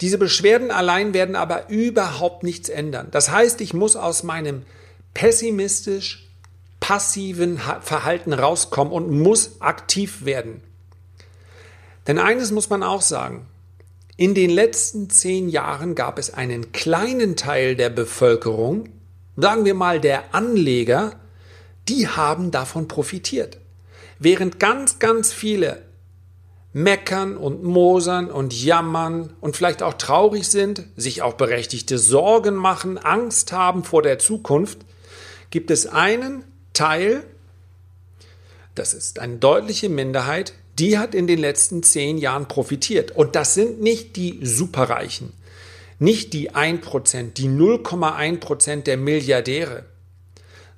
Diese 0.00 0.18
Beschwerden 0.18 0.70
allein 0.70 1.12
werden 1.12 1.34
aber 1.34 1.68
überhaupt 1.68 2.44
nichts 2.44 2.68
ändern. 2.68 3.08
Das 3.10 3.30
heißt, 3.30 3.60
ich 3.60 3.74
muss 3.74 3.96
aus 3.96 4.22
meinem 4.22 4.62
pessimistisch 5.12 6.28
passiven 6.78 7.58
Verhalten 7.80 8.32
rauskommen 8.32 8.92
und 8.92 9.10
muss 9.10 9.60
aktiv 9.60 10.24
werden. 10.24 10.62
Denn 12.06 12.18
eines 12.18 12.52
muss 12.52 12.70
man 12.70 12.84
auch 12.84 13.02
sagen, 13.02 13.46
in 14.18 14.34
den 14.34 14.50
letzten 14.50 15.08
zehn 15.10 15.48
Jahren 15.48 15.94
gab 15.94 16.18
es 16.18 16.34
einen 16.34 16.72
kleinen 16.72 17.36
Teil 17.36 17.76
der 17.76 17.88
Bevölkerung, 17.88 18.88
sagen 19.36 19.64
wir 19.64 19.74
mal 19.74 20.00
der 20.00 20.34
Anleger, 20.34 21.12
die 21.88 22.08
haben 22.08 22.50
davon 22.50 22.88
profitiert. 22.88 23.58
Während 24.18 24.58
ganz, 24.58 24.98
ganz 24.98 25.32
viele 25.32 25.82
meckern 26.72 27.36
und 27.36 27.62
mosern 27.62 28.28
und 28.28 28.52
jammern 28.60 29.34
und 29.40 29.56
vielleicht 29.56 29.84
auch 29.84 29.94
traurig 29.94 30.48
sind, 30.48 30.82
sich 30.96 31.22
auch 31.22 31.34
berechtigte 31.34 31.96
Sorgen 31.96 32.56
machen, 32.56 32.98
Angst 32.98 33.52
haben 33.52 33.84
vor 33.84 34.02
der 34.02 34.18
Zukunft, 34.18 34.80
gibt 35.50 35.70
es 35.70 35.86
einen 35.86 36.42
Teil, 36.72 37.22
das 38.74 38.94
ist 38.94 39.20
eine 39.20 39.36
deutliche 39.36 39.88
Minderheit, 39.88 40.54
die 40.78 40.98
hat 40.98 41.14
in 41.14 41.26
den 41.26 41.38
letzten 41.38 41.82
zehn 41.82 42.18
Jahren 42.18 42.48
profitiert. 42.48 43.10
Und 43.12 43.34
das 43.34 43.54
sind 43.54 43.80
nicht 43.80 44.16
die 44.16 44.40
Superreichen, 44.42 45.32
nicht 45.98 46.32
die 46.32 46.52
1%, 46.52 47.32
die 47.32 47.48
0,1% 47.48 48.82
der 48.82 48.96
Milliardäre, 48.96 49.84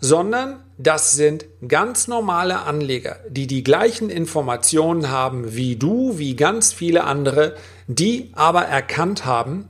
sondern 0.00 0.62
das 0.78 1.12
sind 1.12 1.44
ganz 1.68 2.08
normale 2.08 2.60
Anleger, 2.60 3.18
die 3.28 3.46
die 3.46 3.62
gleichen 3.62 4.08
Informationen 4.08 5.10
haben 5.10 5.54
wie 5.54 5.76
du, 5.76 6.16
wie 6.18 6.36
ganz 6.36 6.72
viele 6.72 7.04
andere, 7.04 7.54
die 7.86 8.30
aber 8.32 8.62
erkannt 8.62 9.26
haben, 9.26 9.68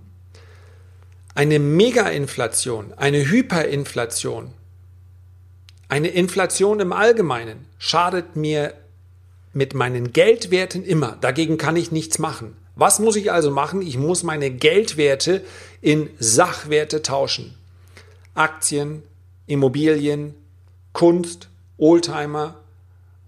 eine 1.34 1.58
Mega-Inflation, 1.58 2.92
eine 2.96 3.28
Hyperinflation, 3.28 4.52
eine 5.88 6.08
Inflation 6.08 6.78
im 6.78 6.92
Allgemeinen 6.92 7.66
schadet 7.78 8.36
mir 8.36 8.74
mit 9.52 9.74
meinen 9.74 10.12
Geldwerten 10.12 10.84
immer. 10.84 11.16
Dagegen 11.20 11.58
kann 11.58 11.76
ich 11.76 11.92
nichts 11.92 12.18
machen. 12.18 12.56
Was 12.76 12.98
muss 12.98 13.16
ich 13.16 13.32
also 13.32 13.50
machen? 13.50 13.82
Ich 13.82 13.98
muss 13.98 14.22
meine 14.22 14.50
Geldwerte 14.50 15.42
in 15.80 16.08
Sachwerte 16.18 17.02
tauschen. 17.02 17.54
Aktien, 18.34 19.02
Immobilien, 19.46 20.34
Kunst, 20.92 21.48
Oldtimer, 21.76 22.56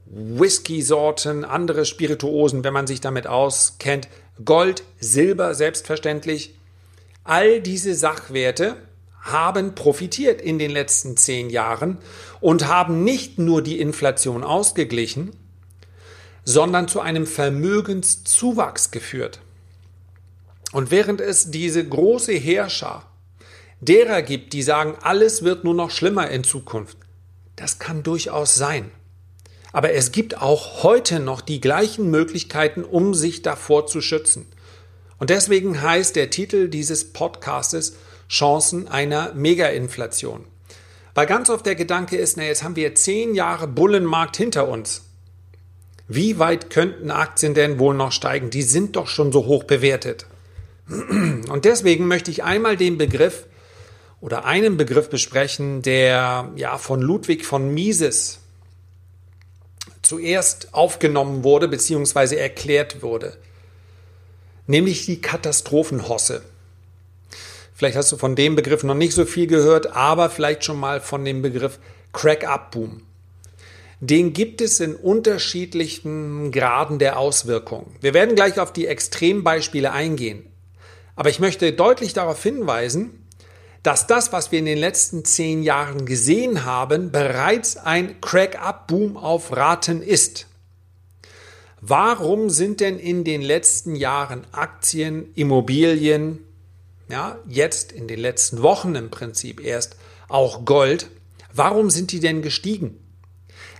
Whisky-Sorten, 0.07 1.45
andere 1.45 1.85
Spirituosen, 1.85 2.65
wenn 2.65 2.73
man 2.73 2.87
sich 2.87 3.01
damit 3.01 3.27
auskennt, 3.27 4.09
Gold, 4.45 4.85
Silber 5.01 5.55
selbstverständlich. 5.55 6.55
All 7.25 7.61
diese 7.61 7.95
Sachwerte 7.95 8.77
haben 9.21 9.75
profitiert 9.75 10.41
in 10.41 10.59
den 10.59 10.71
letzten 10.71 11.17
zehn 11.17 11.49
Jahren 11.51 11.99
und 12.41 12.67
haben 12.67 13.05
nicht 13.05 13.39
nur 13.39 13.63
die 13.63 13.81
Inflation 13.81 14.43
ausgeglichen, 14.43 15.31
sondern 16.45 16.89
zu 16.89 17.01
einem 17.01 17.27
Vermögenszuwachs 17.27 18.91
geführt. 18.91 19.41
Und 20.73 20.91
während 20.91 21.21
es 21.21 21.51
diese 21.51 21.87
große 21.87 22.33
Herrscher 22.33 23.05
derer 23.81 24.23
gibt, 24.23 24.53
die 24.53 24.63
sagen, 24.63 24.97
alles 25.03 25.43
wird 25.43 25.65
nur 25.65 25.75
noch 25.75 25.91
schlimmer 25.91 26.31
in 26.31 26.45
Zukunft, 26.45 26.97
das 27.57 27.79
kann 27.79 28.03
durchaus 28.03 28.55
sein. 28.55 28.91
Aber 29.73 29.93
es 29.93 30.13
gibt 30.13 30.41
auch 30.41 30.83
heute 30.83 31.21
noch 31.21 31.41
die 31.41 31.61
gleichen 31.61 32.11
Möglichkeiten, 32.11 32.85
um 32.85 33.15
sich 33.15 33.43
davor 33.43 33.87
zu 33.87 34.01
schützen. 34.01 34.47
Und 35.19 35.31
deswegen 35.31 35.81
heißt 35.81 36.17
der 36.17 36.31
Titel 36.31 36.69
dieses 36.69 37.13
Podcastes 37.13 37.97
Chancen 38.29 38.89
einer 38.89 39.33
Megainflation. 39.35 40.45
Weil 41.15 41.27
ganz 41.27 41.51
oft 41.51 41.67
der 41.67 41.75
Gedanke 41.75 42.17
ist, 42.17 42.37
na, 42.37 42.45
jetzt 42.45 42.63
haben 42.63 42.77
wir 42.77 42.95
zehn 42.95 43.35
Jahre 43.35 43.69
Bullenmarkt 43.69 44.37
hinter 44.37 44.69
uns. 44.69 45.03
Wie 46.15 46.39
weit 46.39 46.69
könnten 46.69 47.11
Aktien 47.11 47.55
denn 47.55 47.79
wohl 47.79 47.95
noch 47.95 48.13
steigen? 48.13 48.51
Die 48.51 48.63
sind 48.63 48.97
doch 48.97 49.07
schon 49.07 49.33
so 49.33 49.47
hoch 49.47 49.65
bewertet. 49.65 50.27
Und 50.87 51.65
deswegen 51.65 52.07
möchte 52.07 52.31
ich 52.31 52.45
einmal 52.45 52.77
den 52.77 52.99
Begriff 52.99 53.47
oder 54.21 54.45
einen 54.45 54.77
Begriff 54.77 55.09
besprechen, 55.09 55.81
der 55.81 56.51
ja 56.55 56.77
von 56.77 57.01
Ludwig 57.01 57.47
von 57.47 57.73
Mises 57.73 58.41
zuerst 60.03 60.75
aufgenommen 60.75 61.45
wurde 61.45 61.67
bzw. 61.67 62.37
erklärt 62.37 63.03
wurde, 63.03 63.39
nämlich 64.67 65.07
die 65.07 65.23
Katastrophenhosse. 65.23 66.43
Vielleicht 67.75 67.97
hast 67.97 68.13
du 68.13 68.19
von 68.19 68.37
dem 68.37 68.55
Begriff 68.55 68.85
noch 68.85 68.95
nicht 68.95 69.15
so 69.15 69.25
viel 69.25 69.47
gehört, 69.47 69.97
aber 69.97 70.29
vielleicht 70.29 70.63
schon 70.63 70.79
mal 70.79 71.01
von 71.01 71.25
dem 71.25 71.41
Begriff 71.41 71.79
Crack-Up-Boom 72.13 73.01
den 74.05 74.33
gibt 74.33 74.61
es 74.61 74.81
in 74.81 74.97
unterschiedlichen 74.97 76.51
Graden 76.51 76.99
der 76.99 77.21
Auswirkung. 77.21 77.95
Wir 78.01 78.15
werden 78.15 78.35
gleich 78.35 78.59
auf 78.59 78.73
die 78.73 78.89
Extrembeispiele 78.89 79.93
eingehen. 79.93 80.45
Aber 81.15 81.31
ich 81.31 81.39
möchte 81.39 81.73
deutlich 81.73 82.13
darauf 82.13 82.43
hinweisen, 82.43 83.29
dass 83.85 84.09
das, 84.09 84.33
was 84.33 84.51
wir 84.51 84.59
in 84.59 84.65
den 84.65 84.79
letzten 84.79 85.25
zehn 85.25 85.63
Jahren 85.63 86.05
gesehen 86.05 86.65
haben, 86.65 87.13
bereits 87.13 87.77
ein 87.77 88.21
Crack-up-Boom 88.21 89.17
auf 89.17 89.57
Raten 89.57 90.03
ist. 90.03 90.49
Warum 91.81 92.51
sind 92.51 92.81
denn 92.81 92.99
in 92.99 93.23
den 93.23 93.41
letzten 93.41 93.95
Jahren 93.95 94.45
Aktien, 94.51 95.33
Immobilien, 95.37 96.41
ja, 97.09 97.39
jetzt 97.47 97.93
in 97.93 98.09
den 98.09 98.19
letzten 98.19 98.63
Wochen 98.63 98.97
im 98.97 99.11
Prinzip 99.11 99.65
erst 99.65 99.95
auch 100.27 100.65
Gold, 100.65 101.09
warum 101.53 101.89
sind 101.89 102.11
die 102.11 102.21
denn 102.21 102.43
gestiegen? 102.43 102.99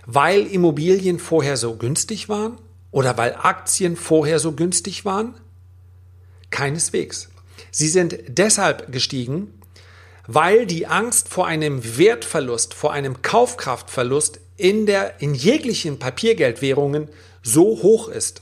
Weil 0.05 0.45
Immobilien 0.47 1.19
vorher 1.19 1.57
so 1.57 1.75
günstig 1.75 2.29
waren? 2.29 2.57
Oder 2.91 3.17
weil 3.17 3.35
Aktien 3.35 3.95
vorher 3.95 4.39
so 4.39 4.51
günstig 4.51 5.05
waren? 5.05 5.35
Keineswegs. 6.51 7.29
Sie 7.71 7.87
sind 7.87 8.19
deshalb 8.27 8.91
gestiegen, 8.91 9.59
weil 10.27 10.65
die 10.65 10.85
Angst 10.87 11.29
vor 11.29 11.47
einem 11.47 11.97
Wertverlust, 11.97 12.73
vor 12.73 12.93
einem 12.93 13.21
Kaufkraftverlust 13.21 14.39
in, 14.57 14.85
der, 14.85 15.21
in 15.21 15.33
jeglichen 15.33 15.99
Papiergeldwährungen 15.99 17.09
so 17.41 17.81
hoch 17.81 18.07
ist. 18.07 18.41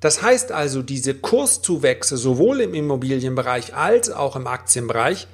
Das 0.00 0.22
heißt 0.22 0.52
also, 0.52 0.82
diese 0.82 1.14
Kurszuwächse 1.14 2.16
sowohl 2.16 2.60
im 2.60 2.74
Immobilienbereich 2.74 3.74
als 3.74 4.10
auch 4.10 4.36
im 4.36 4.46
Aktienbereich, 4.46 5.26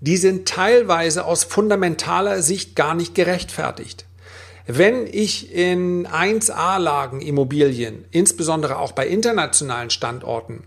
die 0.00 0.16
sind 0.16 0.48
teilweise 0.48 1.24
aus 1.24 1.44
fundamentaler 1.44 2.42
Sicht 2.42 2.74
gar 2.74 2.94
nicht 2.94 3.14
gerechtfertigt. 3.14 4.06
Wenn 4.66 5.06
ich 5.06 5.52
in 5.52 6.06
1A-Lagen 6.06 7.20
Immobilien, 7.20 8.06
insbesondere 8.10 8.78
auch 8.78 8.92
bei 8.92 9.06
internationalen 9.06 9.90
Standorten, 9.90 10.64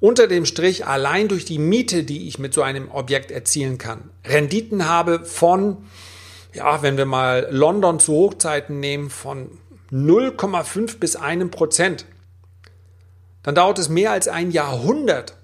unter 0.00 0.26
dem 0.26 0.44
Strich 0.44 0.86
allein 0.86 1.28
durch 1.28 1.44
die 1.44 1.60
Miete, 1.60 2.02
die 2.02 2.26
ich 2.26 2.40
mit 2.40 2.52
so 2.52 2.62
einem 2.62 2.90
Objekt 2.90 3.30
erzielen 3.30 3.78
kann, 3.78 4.10
Renditen 4.24 4.88
habe 4.88 5.24
von, 5.24 5.76
ja, 6.52 6.82
wenn 6.82 6.96
wir 6.96 7.06
mal 7.06 7.46
London 7.50 8.00
zu 8.00 8.12
Hochzeiten 8.12 8.80
nehmen, 8.80 9.08
von 9.08 9.50
0,5 9.92 10.98
bis 10.98 11.14
einem 11.14 11.52
Prozent, 11.52 12.06
dann 13.44 13.54
dauert 13.54 13.78
es 13.78 13.88
mehr 13.88 14.10
als 14.10 14.26
ein 14.26 14.50
Jahrhundert, 14.50 15.36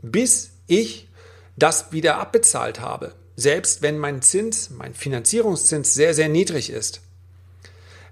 bis 0.00 0.52
ich 0.68 1.08
das 1.56 1.90
wieder 1.90 2.18
abbezahlt 2.18 2.80
habe 2.80 3.14
selbst 3.40 3.82
wenn 3.82 3.98
mein 3.98 4.22
Zins, 4.22 4.70
mein 4.70 4.94
Finanzierungszins 4.94 5.94
sehr, 5.94 6.14
sehr 6.14 6.28
niedrig 6.28 6.70
ist. 6.70 7.00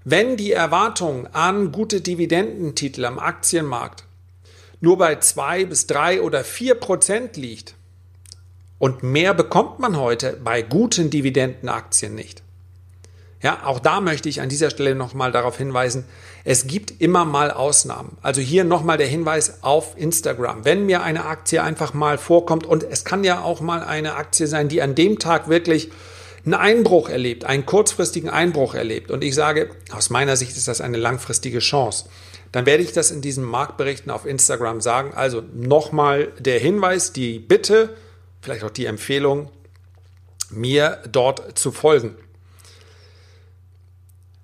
Wenn 0.03 0.37
die 0.37 0.51
Erwartung 0.51 1.27
an 1.27 1.71
gute 1.71 2.01
Dividendentitel 2.01 3.05
am 3.05 3.19
Aktienmarkt 3.19 4.05
nur 4.81 4.97
bei 4.97 5.15
zwei 5.17 5.65
bis 5.65 5.87
drei 5.87 6.21
oder 6.21 6.43
vier 6.43 6.75
Prozent 6.75 7.37
liegt. 7.37 7.75
Und 8.77 9.03
mehr 9.03 9.33
bekommt 9.33 9.79
man 9.79 9.97
heute 9.97 10.39
bei 10.41 10.61
guten 10.61 11.09
Dividendenaktien 11.09 12.15
nicht. 12.15 12.43
Ja, 13.41 13.61
auch 13.63 13.79
da 13.79 14.01
möchte 14.01 14.27
ich 14.27 14.41
an 14.41 14.49
dieser 14.49 14.69
Stelle 14.69 14.95
nochmal 14.95 15.31
darauf 15.31 15.57
hinweisen, 15.57 16.03
es 16.43 16.67
gibt 16.67 16.99
immer 16.99 17.23
mal 17.23 17.51
Ausnahmen. 17.51 18.17
Also 18.21 18.41
hier 18.41 18.65
nochmal 18.65 18.97
der 18.97 19.07
Hinweis 19.07 19.63
auf 19.63 19.93
Instagram. 19.97 20.65
Wenn 20.65 20.85
mir 20.85 21.03
eine 21.03 21.25
Aktie 21.25 21.63
einfach 21.63 21.93
mal 21.93 22.17
vorkommt 22.17 22.65
und 22.65 22.83
es 22.83 23.05
kann 23.05 23.23
ja 23.23 23.41
auch 23.41 23.61
mal 23.61 23.81
eine 23.81 24.15
Aktie 24.15 24.47
sein, 24.47 24.67
die 24.67 24.81
an 24.81 24.93
dem 24.93 25.19
Tag 25.19 25.47
wirklich 25.47 25.89
einen 26.45 26.53
Einbruch 26.53 27.09
erlebt, 27.09 27.45
einen 27.45 27.65
kurzfristigen 27.65 28.29
Einbruch 28.29 28.73
erlebt 28.73 29.11
und 29.11 29.23
ich 29.23 29.35
sage, 29.35 29.69
aus 29.91 30.09
meiner 30.09 30.35
Sicht 30.35 30.57
ist 30.57 30.67
das 30.67 30.81
eine 30.81 30.97
langfristige 30.97 31.59
Chance, 31.59 32.05
dann 32.51 32.65
werde 32.65 32.83
ich 32.83 32.93
das 32.93 33.11
in 33.11 33.21
diesen 33.21 33.43
Marktberichten 33.43 34.11
auf 34.11 34.25
Instagram 34.25 34.81
sagen. 34.81 35.13
Also 35.13 35.43
nochmal 35.53 36.29
der 36.39 36.59
Hinweis, 36.59 37.13
die 37.13 37.39
Bitte, 37.39 37.95
vielleicht 38.41 38.63
auch 38.63 38.71
die 38.71 38.85
Empfehlung, 38.85 39.49
mir 40.49 40.99
dort 41.11 41.57
zu 41.57 41.71
folgen. 41.71 42.15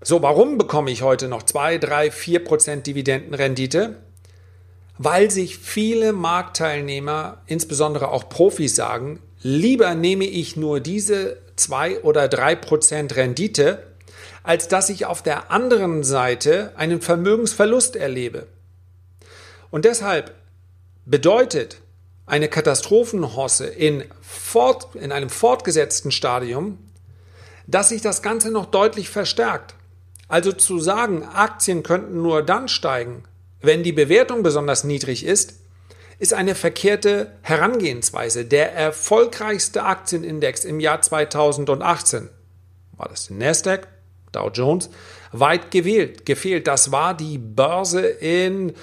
So, 0.07 0.21
warum 0.21 0.59
bekomme 0.59 0.91
ich 0.91 1.01
heute 1.01 1.27
noch 1.27 1.41
2, 1.41 1.79
3, 1.79 2.11
4 2.11 2.43
Prozent 2.43 2.85
Dividendenrendite? 2.85 3.95
Weil 4.99 5.31
sich 5.31 5.57
viele 5.57 6.13
Marktteilnehmer, 6.13 7.41
insbesondere 7.47 8.09
auch 8.09 8.29
Profis, 8.29 8.75
sagen, 8.75 9.19
lieber 9.41 9.95
nehme 9.95 10.25
ich 10.25 10.57
nur 10.57 10.79
diese 10.79 11.37
2 11.55 12.01
oder 12.01 12.27
3 12.27 12.53
Prozent 12.53 13.15
Rendite, 13.15 13.81
als 14.43 14.67
dass 14.67 14.89
ich 14.89 15.07
auf 15.07 15.23
der 15.23 15.49
anderen 15.49 16.03
Seite 16.03 16.73
einen 16.75 17.01
Vermögensverlust 17.01 17.95
erlebe. 17.95 18.45
Und 19.71 19.85
deshalb 19.85 20.35
bedeutet 21.07 21.77
eine 22.27 22.47
Katastrophenhosse 22.47 23.65
in, 23.65 24.03
fort, 24.21 24.89
in 24.93 25.11
einem 25.11 25.31
fortgesetzten 25.31 26.11
Stadium, 26.11 26.77
dass 27.65 27.89
sich 27.89 28.03
das 28.03 28.21
Ganze 28.21 28.51
noch 28.51 28.67
deutlich 28.67 29.09
verstärkt. 29.09 29.73
Also 30.27 30.51
zu 30.51 30.79
sagen, 30.79 31.23
Aktien 31.23 31.83
könnten 31.83 32.21
nur 32.21 32.41
dann 32.43 32.67
steigen, 32.67 33.23
wenn 33.61 33.83
die 33.83 33.91
Bewertung 33.91 34.43
besonders 34.43 34.83
niedrig 34.83 35.25
ist, 35.25 35.59
ist 36.17 36.33
eine 36.33 36.55
verkehrte 36.55 37.31
Herangehensweise. 37.41 38.45
Der 38.45 38.73
erfolgreichste 38.73 39.83
Aktienindex 39.83 40.63
im 40.63 40.79
Jahr 40.79 41.01
2018 41.01 42.29
war 42.93 43.09
das 43.09 43.27
der 43.27 43.37
Nasdaq, 43.37 43.87
Dow 44.31 44.49
Jones, 44.49 44.89
weit 45.31 45.71
gewählt, 45.71 46.25
gefehlt. 46.25 46.67
Das 46.67 46.91
war 46.91 47.13
die 47.13 47.37
Börse 47.37 48.05
in 48.05 48.73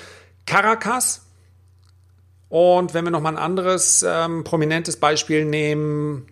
Caracas. 0.47 1.27
Und 2.49 2.93
wenn 2.93 3.05
wir 3.05 3.11
nochmal 3.11 3.35
ein 3.35 3.43
anderes 3.43 4.05
ähm, 4.07 4.45
prominentes 4.45 4.99
Beispiel 4.99 5.47
nehmen, 5.47 6.27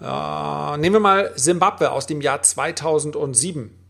äh, 0.00 0.76
nehmen 0.78 0.96
wir 0.96 1.00
mal 1.00 1.32
Simbabwe 1.36 1.92
aus 1.92 2.06
dem 2.06 2.20
Jahr 2.20 2.42
2007. 2.42 3.81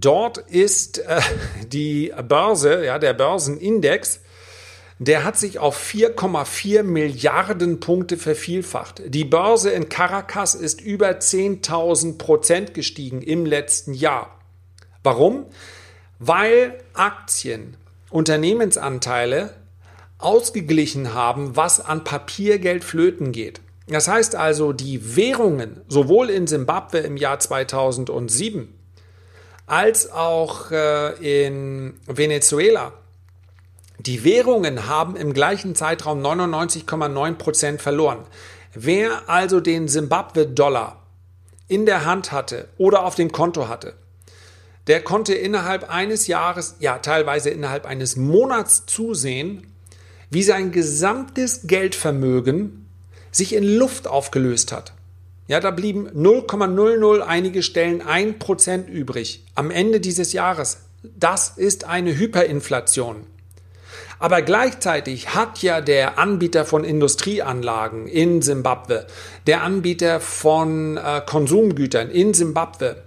Dort 0.00 0.38
ist 0.38 0.98
äh, 0.98 1.20
die 1.68 2.12
Börse, 2.28 2.84
ja, 2.84 2.98
der 2.98 3.14
Börsenindex, 3.14 4.20
der 4.98 5.24
hat 5.24 5.38
sich 5.38 5.58
auf 5.58 5.78
4,4 5.78 6.82
Milliarden 6.82 7.80
Punkte 7.80 8.16
vervielfacht. 8.16 9.02
Die 9.06 9.24
Börse 9.24 9.70
in 9.70 9.88
Caracas 9.88 10.54
ist 10.54 10.80
über 10.80 11.10
10.000 11.10 12.18
Prozent 12.18 12.74
gestiegen 12.74 13.22
im 13.22 13.46
letzten 13.46 13.94
Jahr. 13.94 14.38
Warum? 15.02 15.46
Weil 16.18 16.78
Aktien, 16.94 17.76
Unternehmensanteile 18.10 19.54
ausgeglichen 20.18 21.14
haben, 21.14 21.56
was 21.56 21.80
an 21.80 22.04
Papiergeld 22.04 22.84
flöten 22.84 23.32
geht. 23.32 23.60
Das 23.86 24.08
heißt 24.08 24.34
also, 24.34 24.72
die 24.72 25.16
Währungen, 25.16 25.82
sowohl 25.88 26.30
in 26.30 26.46
Simbabwe 26.46 26.98
im 26.98 27.16
Jahr 27.16 27.38
2007 27.38 28.75
als 29.66 30.10
auch 30.10 30.70
äh, 30.70 31.44
in 31.44 31.94
Venezuela. 32.06 32.92
Die 33.98 34.24
Währungen 34.24 34.86
haben 34.86 35.16
im 35.16 35.32
gleichen 35.32 35.74
Zeitraum 35.74 36.22
99,9 36.22 37.34
Prozent 37.34 37.82
verloren. 37.82 38.24
Wer 38.74 39.28
also 39.28 39.60
den 39.60 39.88
Simbabwe-Dollar 39.88 41.02
in 41.66 41.86
der 41.86 42.04
Hand 42.04 42.30
hatte 42.30 42.68
oder 42.78 43.04
auf 43.04 43.14
dem 43.14 43.32
Konto 43.32 43.68
hatte, 43.68 43.94
der 44.86 45.02
konnte 45.02 45.34
innerhalb 45.34 45.90
eines 45.90 46.28
Jahres, 46.28 46.76
ja 46.78 46.98
teilweise 46.98 47.50
innerhalb 47.50 47.86
eines 47.86 48.16
Monats 48.16 48.86
zusehen, 48.86 49.66
wie 50.30 50.42
sein 50.42 50.70
gesamtes 50.70 51.62
Geldvermögen 51.64 52.86
sich 53.32 53.54
in 53.54 53.64
Luft 53.64 54.06
aufgelöst 54.06 54.70
hat. 54.72 54.92
Ja, 55.48 55.60
da 55.60 55.70
blieben 55.70 56.08
0,00 56.08 57.20
einige 57.20 57.62
Stellen 57.62 58.02
1% 58.02 58.86
übrig 58.86 59.44
am 59.54 59.70
Ende 59.70 60.00
dieses 60.00 60.32
Jahres. 60.32 60.80
Das 61.02 61.50
ist 61.56 61.84
eine 61.84 62.16
Hyperinflation. 62.16 63.26
Aber 64.18 64.42
gleichzeitig 64.42 65.34
hat 65.34 65.62
ja 65.62 65.80
der 65.80 66.18
Anbieter 66.18 66.64
von 66.64 66.84
Industrieanlagen 66.84 68.08
in 68.08 68.40
Simbabwe, 68.42 69.06
der 69.46 69.62
Anbieter 69.62 70.20
von 70.20 70.96
äh, 70.96 71.20
Konsumgütern 71.24 72.10
in 72.10 72.32
Simbabwe, 72.32 73.02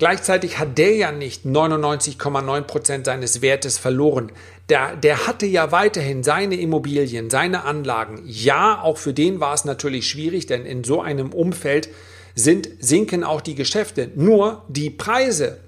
Gleichzeitig 0.00 0.58
hat 0.58 0.78
der 0.78 0.94
ja 0.94 1.12
nicht 1.12 1.44
99,9 1.44 2.62
Prozent 2.62 3.04
seines 3.04 3.42
Wertes 3.42 3.76
verloren. 3.76 4.32
Der, 4.70 4.96
der 4.96 5.26
hatte 5.26 5.44
ja 5.44 5.72
weiterhin 5.72 6.22
seine 6.22 6.58
Immobilien, 6.58 7.28
seine 7.28 7.64
Anlagen. 7.64 8.22
Ja, 8.24 8.80
auch 8.80 8.96
für 8.96 9.12
den 9.12 9.40
war 9.40 9.52
es 9.52 9.66
natürlich 9.66 10.08
schwierig, 10.08 10.46
denn 10.46 10.64
in 10.64 10.84
so 10.84 11.02
einem 11.02 11.34
Umfeld 11.34 11.90
sind, 12.34 12.70
sinken 12.78 13.24
auch 13.24 13.42
die 13.42 13.54
Geschäfte. 13.54 14.10
Nur 14.14 14.64
die 14.68 14.88
Preise, 14.88 15.58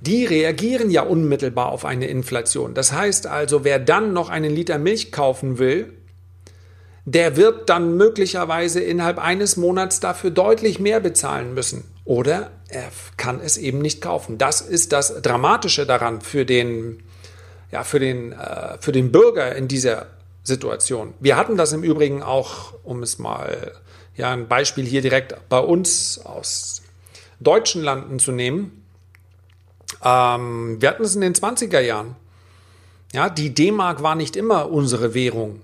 die 0.00 0.24
reagieren 0.24 0.90
ja 0.90 1.02
unmittelbar 1.02 1.70
auf 1.70 1.84
eine 1.84 2.08
Inflation. 2.08 2.74
Das 2.74 2.90
heißt 2.90 3.28
also, 3.28 3.62
wer 3.62 3.78
dann 3.78 4.12
noch 4.12 4.28
einen 4.28 4.52
Liter 4.52 4.78
Milch 4.78 5.12
kaufen 5.12 5.60
will, 5.60 5.92
der 7.04 7.36
wird 7.36 7.70
dann 7.70 7.96
möglicherweise 7.96 8.80
innerhalb 8.80 9.18
eines 9.18 9.56
Monats 9.56 10.00
dafür 10.00 10.30
deutlich 10.30 10.80
mehr 10.80 10.98
bezahlen 10.98 11.54
müssen. 11.54 11.84
Oder 12.04 12.50
er 12.68 12.90
kann 13.16 13.40
es 13.40 13.56
eben 13.56 13.78
nicht 13.78 14.00
kaufen. 14.00 14.38
Das 14.38 14.60
ist 14.60 14.92
das 14.92 15.22
Dramatische 15.22 15.86
daran 15.86 16.20
für 16.20 16.44
den, 16.44 17.02
ja, 17.72 17.84
für 17.84 17.98
den, 17.98 18.32
äh, 18.32 18.78
für 18.80 18.92
den 18.92 19.10
Bürger 19.10 19.54
in 19.56 19.68
dieser 19.68 20.06
Situation. 20.42 21.14
Wir 21.20 21.36
hatten 21.36 21.56
das 21.56 21.72
im 21.72 21.82
Übrigen 21.82 22.22
auch, 22.22 22.74
um 22.82 23.02
es 23.02 23.18
mal, 23.18 23.72
ja, 24.16 24.32
ein 24.32 24.48
Beispiel 24.48 24.84
hier 24.84 25.02
direkt 25.02 25.36
bei 25.48 25.58
uns 25.58 26.18
aus 26.18 26.82
deutschen 27.40 27.82
Landen 27.82 28.18
zu 28.18 28.32
nehmen. 28.32 28.84
Ähm, 30.04 30.80
wir 30.80 30.90
hatten 30.90 31.04
es 31.04 31.14
in 31.14 31.20
den 31.20 31.34
20er 31.34 31.80
Jahren. 31.80 32.16
Ja, 33.12 33.30
die 33.30 33.54
D-Mark 33.54 34.02
war 34.02 34.14
nicht 34.14 34.36
immer 34.36 34.70
unsere 34.70 35.14
Währung. 35.14 35.62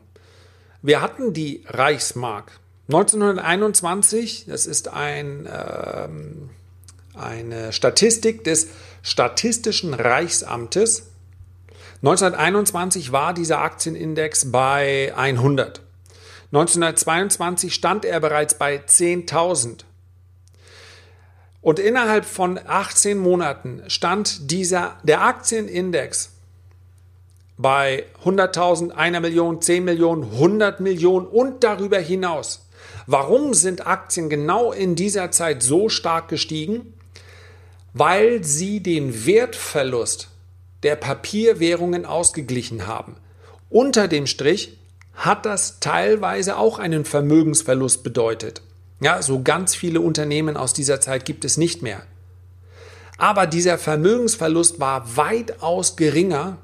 Wir 0.81 1.01
hatten 1.01 1.33
die 1.33 1.65
Reichsmark. 1.67 2.53
1921, 2.89 4.45
das 4.47 4.67
ist 4.67 4.89
ein, 4.89 5.49
ähm, 5.51 6.51
eine 7.15 7.73
Statistik 7.73 8.45
des 8.45 8.69
Statistischen 9.03 9.95
Reichsamtes. 9.95 11.11
1921 12.03 13.13
war 13.13 13.33
dieser 13.33 13.61
Aktienindex 13.61 14.51
bei 14.51 15.13
100. 15.17 15.81
1922 16.53 17.75
stand 17.75 18.05
er 18.05 18.21
bereits 18.21 18.55
bei 18.59 18.77
10.000. 18.77 19.85
Und 21.61 21.79
innerhalb 21.79 22.27
von 22.27 22.61
18 22.65 23.19
Monaten 23.19 23.83
stand 23.89 24.51
dieser, 24.51 24.99
der 25.03 25.23
Aktienindex 25.23 26.31
bei 27.57 28.05
100.000, 28.25 28.91
einer 28.91 29.21
Million, 29.21 29.63
10 29.63 29.85
Millionen, 29.85 30.25
100 30.25 30.81
Millionen 30.81 31.27
und 31.27 31.65
darüber 31.65 31.99
hinaus. 31.99 32.67
Warum 33.07 33.55
sind 33.55 33.87
Aktien 33.87 34.29
genau 34.29 34.73
in 34.73 34.95
dieser 34.95 35.31
Zeit 35.31 35.63
so 35.63 35.89
stark 35.89 36.29
gestiegen? 36.29 36.94
Weil 37.95 38.45
sie 38.45 38.81
den 38.81 39.25
Wertverlust 39.25 40.29
der 40.83 40.97
Papierwährungen 40.97 42.05
ausgeglichen 42.05 42.87
haben. 42.87 43.17
Unter 43.71 44.07
dem 44.07 44.27
Strich 44.27 44.77
hat 45.15 45.47
das 45.47 45.81
teilweise 45.81 46.59
auch 46.59 46.79
einen 46.79 47.05
Vermögensverlust 47.05 48.03
bedeutet. 48.03 48.63
Ja, 49.01 49.23
so 49.23 49.43
ganz 49.43 49.75
viele 49.75 50.01
Unternehmen 50.01 50.57
aus 50.57 50.75
dieser 50.75 51.01
Zeit 51.01 51.25
gibt 51.25 51.45
es 51.45 51.57
nicht 51.57 51.83
mehr. 51.83 52.03
Aber 53.17 53.47
dieser 53.47 53.79
Vermögensverlust 53.79 54.81
war 54.81 55.17
weitaus 55.17 55.97
geringer 55.97 56.59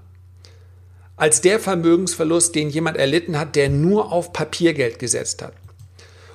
als 1.17 1.43
der 1.43 1.61
Vermögensverlust, 1.61 2.55
den 2.55 2.71
jemand 2.71 2.97
erlitten 2.97 3.39
hat, 3.39 3.55
der 3.55 3.69
nur 3.69 4.11
auf 4.11 4.33
Papiergeld 4.33 4.99
gesetzt 4.99 5.43
hat. 5.43 5.53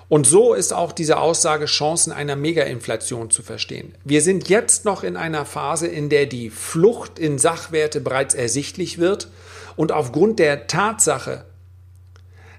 Und 0.07 0.27
so 0.27 0.53
ist 0.53 0.71
auch 0.71 0.91
diese 0.91 1.17
Aussage 1.17 1.65
Chancen 1.65 2.11
einer 2.11 2.35
Megainflation 2.35 3.31
zu 3.31 3.41
verstehen. 3.41 3.95
Wir 4.03 4.21
sind 4.21 4.49
jetzt 4.49 4.85
noch 4.85 5.03
in 5.03 5.17
einer 5.17 5.45
Phase, 5.45 5.87
in 5.87 6.09
der 6.09 6.27
die 6.27 6.51
Flucht 6.51 7.17
in 7.17 7.39
Sachwerte 7.39 8.01
bereits 8.01 8.35
ersichtlich 8.35 8.99
wird 8.99 9.29
Und 9.75 9.91
aufgrund 9.91 10.39
der 10.39 10.67
Tatsache, 10.67 11.45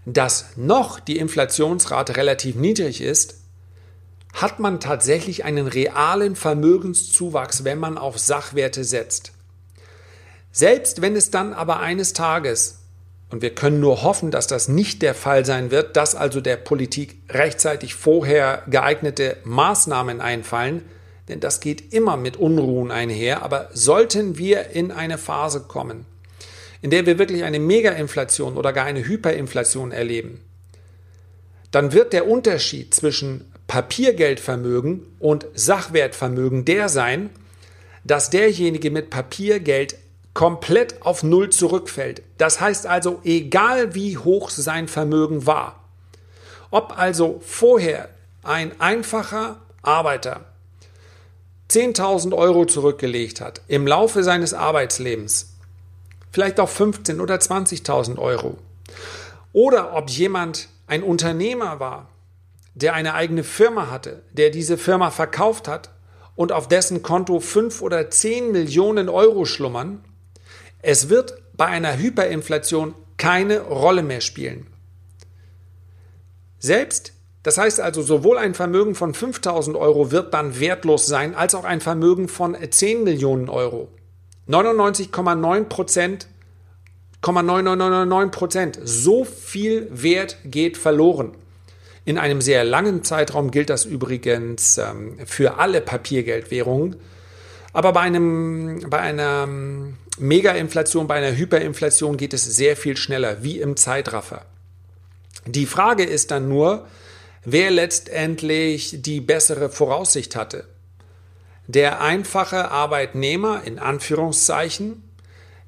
dass 0.05 0.57
noch 0.57 1.01
die 1.01 1.19
Inflationsrate 1.19 2.17
relativ 2.17 2.57
niedrig 2.57 3.01
ist, 3.01 3.37
hat 4.33 4.59
man 4.61 4.81
tatsächlich 4.81 5.45
einen 5.45 5.67
realen 5.67 6.37
Vermögenszuwachs, 6.37 7.65
wenn 7.65 7.79
man 7.79 7.97
auf 7.97 8.19
Sachwerte 8.19 8.85
setzt. 8.85 9.33
Selbst 10.53 11.01
wenn 11.01 11.17
es 11.17 11.31
dann 11.31 11.53
aber 11.53 11.81
eines 11.81 12.13
Tages, 12.13 12.81
und 13.31 13.43
wir 13.43 13.51
können 13.51 13.81
nur 13.81 14.03
hoffen, 14.03 14.31
dass 14.31 14.47
das 14.47 14.69
nicht 14.69 15.03
der 15.03 15.15
Fall 15.15 15.45
sein 15.45 15.71
wird, 15.71 15.97
dass 15.97 16.15
also 16.15 16.41
der 16.41 16.57
Politik 16.57 17.17
rechtzeitig 17.29 17.95
vorher 17.95 18.63
geeignete 18.69 19.37
Maßnahmen 19.45 20.21
einfallen, 20.21 20.83
denn 21.29 21.41
das 21.41 21.61
geht 21.61 21.93
immer 21.93 22.17
mit 22.17 22.37
Unruhen 22.37 22.93
einher, 22.93 23.43
aber 23.43 23.69
sollten 23.73 24.39
wir 24.39 24.71
in 24.71 24.93
eine 24.93 25.19
Phase 25.19 25.61
kommen, 25.63 26.07
in 26.83 26.91
der 26.91 27.05
wir 27.07 27.19
wirklich 27.19 27.43
eine 27.43 27.59
Megainflation 27.59 28.57
oder 28.57 28.73
gar 28.73 28.85
eine 28.85 29.05
Hyperinflation 29.05 29.91
erleben, 29.91 30.41
dann 31.73 31.93
wird 31.93 32.13
der 32.13 32.29
Unterschied 32.29 32.95
zwischen 32.95 33.53
Papiergeldvermögen 33.67 35.03
und 35.19 35.47
Sachwertvermögen 35.55 36.65
der 36.65 36.89
sein, 36.89 37.31
dass 38.05 38.31
derjenige 38.31 38.93
mit 38.93 39.11
Papiergeld 39.11 39.97
komplett 40.37 41.01
auf 41.01 41.23
Null 41.23 41.49
zurückfällt. 41.49 42.23
Das 42.37 42.61
heißt 42.61 42.87
also, 42.87 43.21
egal 43.25 43.95
wie 43.95 44.19
hoch 44.19 44.51
sein 44.51 44.87
Vermögen 44.87 45.47
war, 45.47 45.83
ob 46.71 46.99
also 46.99 47.41
vorher 47.43 48.11
ein 48.43 48.79
einfacher 48.79 49.63
Arbeiter 49.81 50.45
10.000 51.71 52.35
Euro 52.35 52.67
zurückgelegt 52.67 53.41
hat 53.41 53.63
im 53.67 53.87
Laufe 53.87 54.23
seines 54.23 54.53
Arbeitslebens, 54.53 55.55
vielleicht 56.31 56.61
auch 56.61 56.69
15.000 56.69 57.23
oder 57.23 57.37
20.000 57.37 58.19
Euro, 58.19 58.59
oder 59.55 59.95
ob 59.95 60.11
jemand 60.11 60.69
ein 60.87 61.03
Unternehmer 61.03 61.81
war, 61.81 62.11
der 62.75 62.93
eine 62.93 63.15
eigene 63.15 63.43
Firma 63.43 63.91
hatte, 63.91 64.21
der 64.33 64.51
diese 64.51 64.77
Firma 64.77 65.11
verkauft 65.11 65.67
hat 65.67 65.89
und 66.35 66.53
auf 66.53 66.69
dessen 66.69 67.03
Konto 67.03 67.41
5 67.41 67.81
oder 67.81 68.11
10 68.11 68.53
Millionen 68.53 69.09
Euro 69.09 69.47
schlummern, 69.47 70.05
es 70.87 71.09
wird 71.09 71.43
bei 71.57 71.67
einer 71.67 71.99
Hyperinflation 71.99 72.95
keine 73.17 73.61
Rolle 73.61 74.05
mehr 74.05 74.21
spielen. 74.21 74.69
Selbst, 76.61 77.13
das 77.43 77.59
heißt 77.59 77.81
also 77.81 78.03
sowohl 78.03 78.39
ein 78.39 78.55
Vermögen 78.55 78.95
von 78.95 79.13
5000 79.13 79.77
Euro 79.77 80.13
wird 80.13 80.33
dann 80.33 80.61
wertlos 80.61 81.07
sein, 81.07 81.35
als 81.35 81.57
auch 81.57 81.65
ein 81.65 81.81
Vermögen 81.81 82.29
von 82.29 82.57
10 82.71 83.03
Millionen 83.03 83.49
Euro. 83.49 83.89
99,9 84.49 85.65
Prozent, 85.65 86.29
999 87.21 88.31
Prozent, 88.31 88.79
so 88.85 89.25
viel 89.25 89.89
Wert 89.91 90.37
geht 90.45 90.77
verloren. 90.77 91.33
In 92.05 92.17
einem 92.17 92.41
sehr 92.41 92.63
langen 92.63 93.03
Zeitraum 93.03 93.51
gilt 93.51 93.71
das 93.71 93.85
übrigens 93.85 94.79
ähm, 94.79 95.19
für 95.27 95.59
alle 95.59 95.81
Papiergeldwährungen. 95.81 96.95
Aber 97.73 97.93
bei, 97.93 98.03
einem, 98.03 98.87
bei 98.89 99.01
einer 99.01 99.49
Mega-Inflation, 100.19 101.07
bei 101.07 101.17
einer 101.17 101.37
Hyperinflation 101.37 102.17
geht 102.17 102.33
es 102.33 102.45
sehr 102.45 102.77
viel 102.77 102.97
schneller, 102.97 103.43
wie 103.43 103.61
im 103.61 103.77
Zeitraffer. 103.77 104.47
Die 105.45 105.67
Frage 105.67 106.05
ist 106.05 106.31
dann 106.31 106.49
nur, 106.49 106.87
wer 107.45 107.71
letztendlich 107.71 109.03
die 109.03 109.21
bessere 109.21 109.69
Voraussicht 109.69 110.35
hatte. 110.35 110.67
Der 111.67 112.01
einfache 112.01 112.71
Arbeitnehmer 112.71 113.63
in 113.65 113.79
Anführungszeichen, 113.79 115.03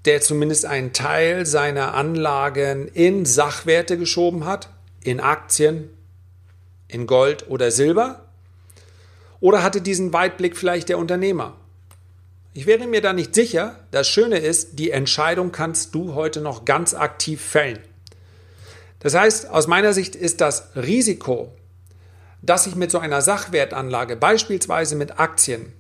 der 0.05 0.21
zumindest 0.21 0.65
einen 0.65 0.93
Teil 0.93 1.45
seiner 1.45 1.95
Anlagen 1.95 2.89
in 2.89 3.27
Sachwerte 3.27 3.99
geschoben 3.99 4.47
hat, 4.47 4.71
in 5.03 5.21
Aktien, 5.21 5.91
in 6.89 7.07
Gold 7.07 7.49
oder 7.49 7.71
Silber? 7.71 8.25
Oder 9.41 9.63
hatte 9.63 9.81
diesen 9.81 10.13
Weitblick 10.13 10.57
vielleicht 10.57 10.89
der 10.89 10.99
Unternehmer? 10.99 11.57
Ich 12.59 12.67
wäre 12.67 12.89
mir 12.89 13.01
da 13.01 13.13
nicht 13.13 13.37
sicher. 13.37 13.77
Das 13.93 14.09
Schöne 14.09 14.39
ist, 14.39 14.81
die 14.81 14.91
Entscheidung 14.91 15.53
kannst 15.53 15.95
du 15.95 16.17
heute 16.17 16.41
noch 16.41 16.65
ganz 16.65 16.93
aktiv 16.93 17.41
fällen. 17.41 17.79
Das 18.99 19.15
heißt, 19.15 19.49
aus 19.49 19.69
meiner 19.69 19.93
Sicht 19.93 20.17
ist 20.17 20.41
das 20.41 20.71
Risiko, 20.75 21.53
dass 22.43 22.67
ich 22.67 22.75
mit 22.75 22.91
so 22.91 22.99
einer 22.99 23.23
Sachwertanlage, 23.23 24.17
beispielsweise 24.17 24.97
mit 24.97 25.21
Aktien, 25.21 25.73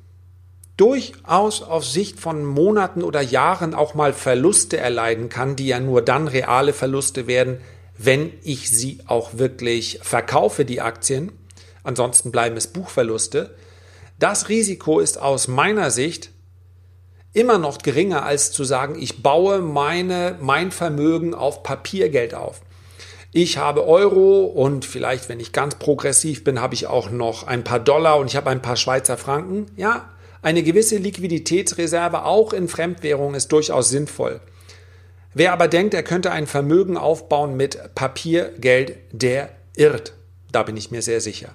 durchaus 0.76 1.64
auf 1.64 1.84
Sicht 1.84 2.20
von 2.20 2.44
Monaten 2.44 3.02
oder 3.02 3.22
Jahren 3.22 3.74
auch 3.74 3.94
mal 3.94 4.12
Verluste 4.12 4.76
erleiden 4.76 5.28
kann, 5.28 5.56
die 5.56 5.66
ja 5.66 5.80
nur 5.80 6.00
dann 6.00 6.28
reale 6.28 6.72
Verluste 6.72 7.26
werden, 7.26 7.60
wenn 7.96 8.32
ich 8.44 8.70
sie 8.70 9.00
auch 9.08 9.36
wirklich 9.36 9.98
verkaufe, 10.04 10.64
die 10.64 10.80
Aktien. 10.80 11.32
Ansonsten 11.82 12.30
bleiben 12.30 12.56
es 12.56 12.68
Buchverluste. 12.68 13.56
Das 14.20 14.48
Risiko 14.48 15.00
ist 15.00 15.20
aus 15.20 15.48
meiner 15.48 15.90
Sicht 15.90 16.30
immer 17.38 17.58
noch 17.58 17.78
geringer 17.78 18.24
als 18.24 18.50
zu 18.50 18.64
sagen, 18.64 18.96
ich 19.00 19.22
baue 19.22 19.60
meine, 19.60 20.36
mein 20.40 20.72
Vermögen 20.72 21.34
auf 21.34 21.62
Papiergeld 21.62 22.34
auf. 22.34 22.60
Ich 23.32 23.58
habe 23.58 23.86
Euro 23.86 24.44
und 24.44 24.84
vielleicht, 24.84 25.28
wenn 25.28 25.38
ich 25.38 25.52
ganz 25.52 25.76
progressiv 25.76 26.42
bin, 26.42 26.60
habe 26.60 26.74
ich 26.74 26.88
auch 26.88 27.10
noch 27.10 27.46
ein 27.46 27.62
paar 27.62 27.78
Dollar 27.78 28.18
und 28.18 28.26
ich 28.26 28.36
habe 28.36 28.50
ein 28.50 28.62
paar 28.62 28.76
Schweizer 28.76 29.16
Franken. 29.16 29.66
Ja, 29.76 30.08
eine 30.42 30.62
gewisse 30.62 30.96
Liquiditätsreserve 30.96 32.24
auch 32.24 32.52
in 32.52 32.68
Fremdwährung 32.68 33.34
ist 33.34 33.52
durchaus 33.52 33.90
sinnvoll. 33.90 34.40
Wer 35.34 35.52
aber 35.52 35.68
denkt, 35.68 35.94
er 35.94 36.02
könnte 36.02 36.32
ein 36.32 36.46
Vermögen 36.46 36.96
aufbauen 36.96 37.56
mit 37.56 37.94
Papiergeld, 37.94 38.96
der 39.12 39.50
irrt. 39.76 40.14
Da 40.50 40.64
bin 40.64 40.76
ich 40.76 40.90
mir 40.90 41.02
sehr 41.02 41.20
sicher. 41.20 41.50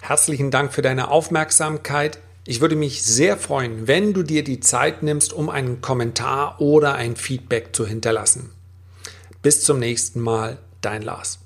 Herzlichen 0.00 0.50
Dank 0.50 0.72
für 0.72 0.82
deine 0.82 1.10
Aufmerksamkeit. 1.10 2.20
Ich 2.48 2.60
würde 2.60 2.76
mich 2.76 3.02
sehr 3.02 3.36
freuen, 3.36 3.88
wenn 3.88 4.14
du 4.14 4.22
dir 4.22 4.44
die 4.44 4.60
Zeit 4.60 5.02
nimmst, 5.02 5.32
um 5.32 5.50
einen 5.50 5.80
Kommentar 5.80 6.60
oder 6.60 6.94
ein 6.94 7.16
Feedback 7.16 7.74
zu 7.74 7.84
hinterlassen. 7.84 8.50
Bis 9.42 9.64
zum 9.64 9.80
nächsten 9.80 10.20
Mal, 10.20 10.58
dein 10.80 11.02
Lars. 11.02 11.40